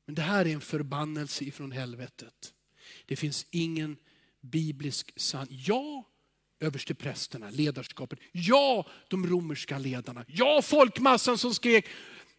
Men 0.04 0.14
det 0.14 0.22
här 0.22 0.46
är 0.46 0.54
en 0.54 0.60
förbannelse 0.60 1.44
ifrån 1.44 1.72
helvetet. 1.72 2.54
Det 3.06 3.16
finns 3.16 3.46
ingen 3.50 3.96
biblisk 4.40 5.12
sanning. 5.16 5.60
Ja, 5.66 6.04
översteprästerna, 6.60 7.50
ledarskapet. 7.50 8.18
Ja, 8.32 8.86
de 9.08 9.26
romerska 9.26 9.78
ledarna. 9.78 10.24
Ja, 10.28 10.62
folkmassan 10.62 11.38
som 11.38 11.54
skrek, 11.54 11.86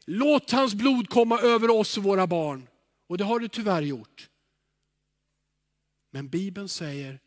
låt 0.05 0.51
hans 0.51 0.73
blod 0.73 1.09
komma 1.09 1.39
över 1.39 1.69
oss 1.69 1.97
och 1.97 2.03
våra 2.03 2.27
barn. 2.27 2.67
Och 3.09 3.17
det 3.17 3.23
har 3.23 3.39
du 3.39 3.47
tyvärr 3.47 3.81
gjort. 3.81 4.29
Men 6.11 6.29
Bibeln 6.29 6.69
säger, 6.69 7.19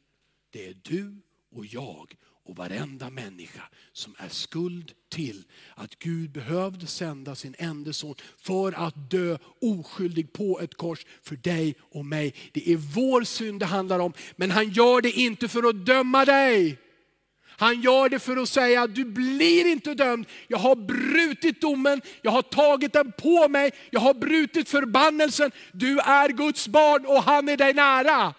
det 0.51 0.69
är 0.69 0.75
du 0.83 1.17
och 1.55 1.67
jag 1.67 2.17
och 2.45 2.57
varenda 2.57 3.11
människa 3.11 3.63
som 3.93 4.15
är 4.19 4.29
skuld 4.29 4.93
till 5.09 5.45
att 5.75 5.99
Gud 5.99 6.31
behövde 6.33 6.87
sända 6.87 7.35
sin 7.35 7.55
enda 7.59 7.93
son 7.93 8.15
för 8.37 8.73
att 8.73 9.11
dö 9.11 9.39
oskyldig 9.61 10.33
på 10.33 10.61
ett 10.61 10.75
kors 10.75 11.07
för 11.23 11.37
dig 11.37 11.75
och 11.81 12.05
mig. 12.05 12.35
Det 12.53 12.73
är 12.73 12.77
vår 12.77 13.25
synd 13.25 13.61
det 13.61 13.67
handlar 13.67 13.99
om, 13.99 14.13
men 14.37 14.51
han 14.51 14.71
gör 14.71 15.01
det 15.01 15.11
inte 15.11 15.49
för 15.49 15.69
att 15.69 15.87
döma 15.87 16.25
dig. 16.25 16.79
Han 17.57 17.81
gör 17.81 18.09
det 18.09 18.19
för 18.19 18.37
att 18.37 18.49
säga, 18.49 18.87
du 18.87 19.05
blir 19.05 19.67
inte 19.67 19.95
dömd. 19.95 20.27
Jag 20.49 20.59
har 20.59 20.77
brutit 20.77 21.61
domen, 21.61 22.01
jag 22.23 22.31
har 22.31 22.43
tagit 22.43 22.93
den 22.93 23.13
på 23.13 23.49
mig, 23.49 23.73
jag 23.91 24.01
har 24.01 24.15
brutit 24.15 24.69
förbannelsen. 24.69 25.51
Du 25.73 25.99
är 25.99 26.29
Guds 26.29 26.69
barn 26.69 27.07
och 27.07 27.23
han 27.23 27.49
är 27.49 27.57
dig 27.57 27.75
nära. 27.75 28.35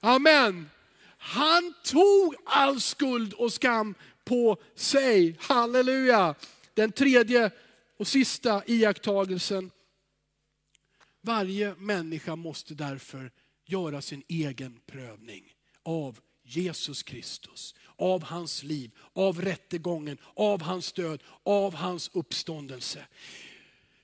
Amen. 0.00 0.70
Han 1.18 1.74
tog 1.84 2.34
all 2.44 2.80
skuld 2.80 3.32
och 3.32 3.52
skam 3.52 3.94
på 4.24 4.56
sig. 4.74 5.36
Halleluja. 5.40 6.34
Den 6.74 6.92
tredje 6.92 7.50
och 7.98 8.06
sista 8.08 8.62
iakttagelsen. 8.66 9.70
Varje 11.20 11.74
människa 11.74 12.36
måste 12.36 12.74
därför 12.74 13.30
göra 13.66 14.02
sin 14.02 14.22
egen 14.28 14.80
prövning 14.86 15.44
av 15.82 16.20
Jesus 16.44 17.02
Kristus, 17.02 17.74
av 17.98 18.22
hans 18.22 18.62
liv, 18.62 18.90
av 19.12 19.40
rättegången, 19.40 20.18
av 20.34 20.62
hans 20.62 20.92
död, 20.92 21.22
av 21.42 21.74
hans 21.74 22.10
uppståndelse. 22.12 23.06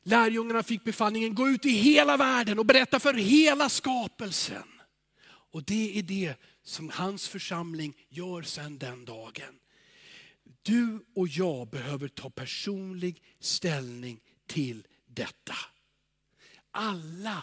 Lärjungarna 0.02 0.62
fick 0.62 0.84
befallningen, 0.84 1.34
gå 1.34 1.48
ut 1.48 1.66
i 1.66 1.70
hela 1.70 2.16
världen 2.16 2.58
och 2.58 2.66
berätta 2.66 3.00
för 3.00 3.14
hela 3.14 3.68
skapelsen. 3.68 4.68
Och 5.24 5.64
det 5.64 5.98
är 5.98 6.02
det 6.02 6.34
som 6.62 6.90
hans 6.90 7.28
församling 7.28 7.94
gör 8.08 8.42
sedan 8.42 8.78
den 8.78 9.04
dagen. 9.04 9.58
Du 10.62 11.04
och 11.14 11.28
jag 11.28 11.68
behöver 11.68 12.08
ta 12.08 12.30
personlig 12.30 13.22
ställning 13.40 14.20
till 14.46 14.86
detta. 15.06 15.54
Alla 16.70 17.42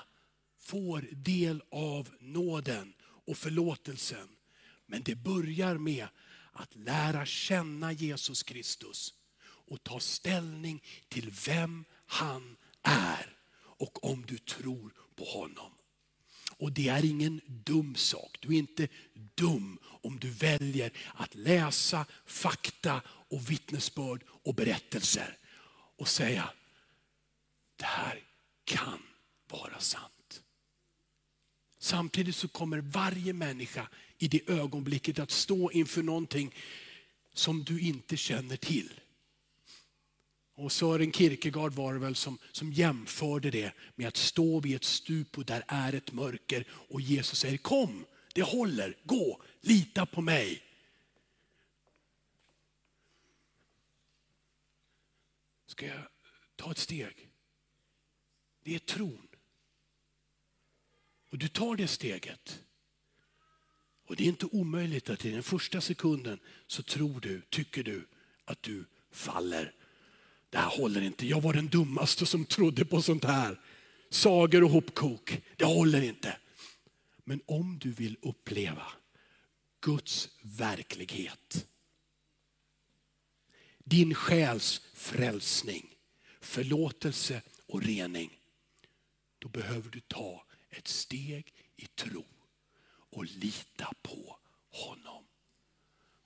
får 0.59 1.05
del 1.11 1.63
av 1.71 2.09
nåden 2.19 2.93
och 3.01 3.37
förlåtelsen. 3.37 4.27
Men 4.85 5.03
det 5.03 5.15
börjar 5.15 5.77
med 5.77 6.07
att 6.59 6.75
lära 6.75 7.25
känna 7.25 7.91
Jesus 7.91 8.43
Kristus 8.43 9.13
och 9.41 9.83
ta 9.83 9.99
ställning 9.99 10.83
till 11.07 11.31
vem 11.45 11.85
han 12.05 12.57
är 12.83 13.37
och 13.55 14.03
om 14.11 14.25
du 14.25 14.37
tror 14.37 14.93
på 15.15 15.25
honom. 15.25 15.71
Och 16.57 16.71
det 16.71 16.87
är 16.87 17.05
ingen 17.05 17.41
dum 17.45 17.95
sak. 17.95 18.37
Du 18.41 18.47
är 18.47 18.59
inte 18.59 18.87
dum 19.35 19.79
om 19.83 20.19
du 20.19 20.29
väljer 20.29 20.91
att 21.13 21.35
läsa 21.35 22.05
fakta 22.25 23.01
och 23.07 23.51
vittnesbörd 23.51 24.23
och 24.27 24.55
berättelser 24.55 25.37
och 25.97 26.07
säga, 26.07 26.53
det 27.75 27.85
här 27.85 28.23
kan 28.63 28.99
vara 29.49 29.79
sant. 29.79 30.18
Samtidigt 31.89 32.35
så 32.35 32.47
kommer 32.47 32.77
varje 32.77 33.33
människa 33.33 33.87
i 34.17 34.27
det 34.27 34.49
ögonblicket 34.49 35.19
att 35.19 35.31
stå 35.31 35.71
inför 35.71 36.03
någonting 36.03 36.55
som 37.33 37.63
du 37.63 37.79
inte 37.79 38.17
känner 38.17 38.57
till. 38.57 38.93
Och 40.55 40.71
Sören 40.71 41.11
Kierkegaard 41.11 41.73
var 41.73 41.93
det 41.93 41.99
väl 41.99 42.15
som, 42.15 42.37
som 42.51 42.73
jämförde 42.73 43.51
det 43.51 43.73
med 43.95 44.07
att 44.07 44.17
stå 44.17 44.59
vid 44.59 44.75
ett 44.75 44.83
stup 44.83 45.37
och 45.37 45.45
där 45.45 45.63
är 45.67 45.93
ett 45.93 46.11
mörker 46.11 46.67
och 46.71 47.01
Jesus 47.01 47.39
säger 47.39 47.57
kom, 47.57 48.05
det 48.33 48.41
håller, 48.41 48.97
gå, 49.03 49.41
lita 49.61 50.05
på 50.05 50.21
mig. 50.21 50.63
Ska 55.67 55.85
jag 55.85 56.07
ta 56.55 56.71
ett 56.71 56.77
steg? 56.77 57.29
Det 58.63 58.75
är 58.75 58.79
tron. 58.79 59.28
Och 61.29 61.37
du 61.37 61.47
tar 61.47 61.75
det 61.75 61.87
steget. 61.87 62.63
Och 64.05 64.15
det 64.15 64.23
är 64.23 64.27
inte 64.27 64.45
omöjligt 64.45 65.09
att 65.09 65.25
i 65.25 65.31
den 65.31 65.43
första 65.43 65.81
sekunden 65.81 66.39
så 66.67 66.83
tror 66.83 67.19
du, 67.19 67.41
tycker 67.49 67.83
du 67.83 68.07
att 68.45 68.63
du 68.63 68.85
faller 69.11 69.73
det 70.49 70.57
här 70.57 70.77
håller 70.77 71.01
inte. 71.01 71.27
Jag 71.27 71.41
var 71.41 71.53
den 71.53 71.67
dummaste 71.67 72.25
som 72.25 72.45
trodde 72.45 72.85
på 72.85 73.01
sånt 73.01 73.23
här. 73.23 73.59
Sagor 74.09 74.63
och 74.63 74.69
hopkok. 74.69 75.41
Det 75.57 75.65
håller 75.65 76.01
inte. 76.01 76.37
Men 77.23 77.41
om 77.45 77.79
du 77.79 77.91
vill 77.91 78.17
uppleva 78.21 78.83
Guds 79.81 80.29
verklighet, 80.41 81.67
din 83.77 84.15
själs 84.15 84.81
frälsning, 84.93 85.95
förlåtelse 86.41 87.41
och 87.67 87.81
rening, 87.83 88.39
då 89.39 89.49
behöver 89.49 89.89
du 89.89 89.99
ta 89.99 90.45
ett 90.69 90.87
steg 90.87 91.53
i 91.75 91.85
tro 91.85 92.25
och 93.09 93.25
lita 93.25 93.93
på 94.01 94.37
honom. 94.71 95.23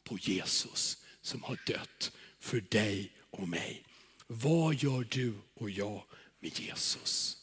På 0.03 0.17
Jesus 0.17 1.05
som 1.21 1.43
har 1.43 1.59
dött 1.67 2.11
för 2.39 2.61
dig 2.61 3.11
och 3.29 3.47
mig. 3.47 3.85
Vad 4.27 4.75
gör 4.75 5.07
du 5.11 5.33
och 5.53 5.69
jag 5.69 6.03
med 6.39 6.59
Jesus? 6.59 7.37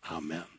Amen. 0.00 0.57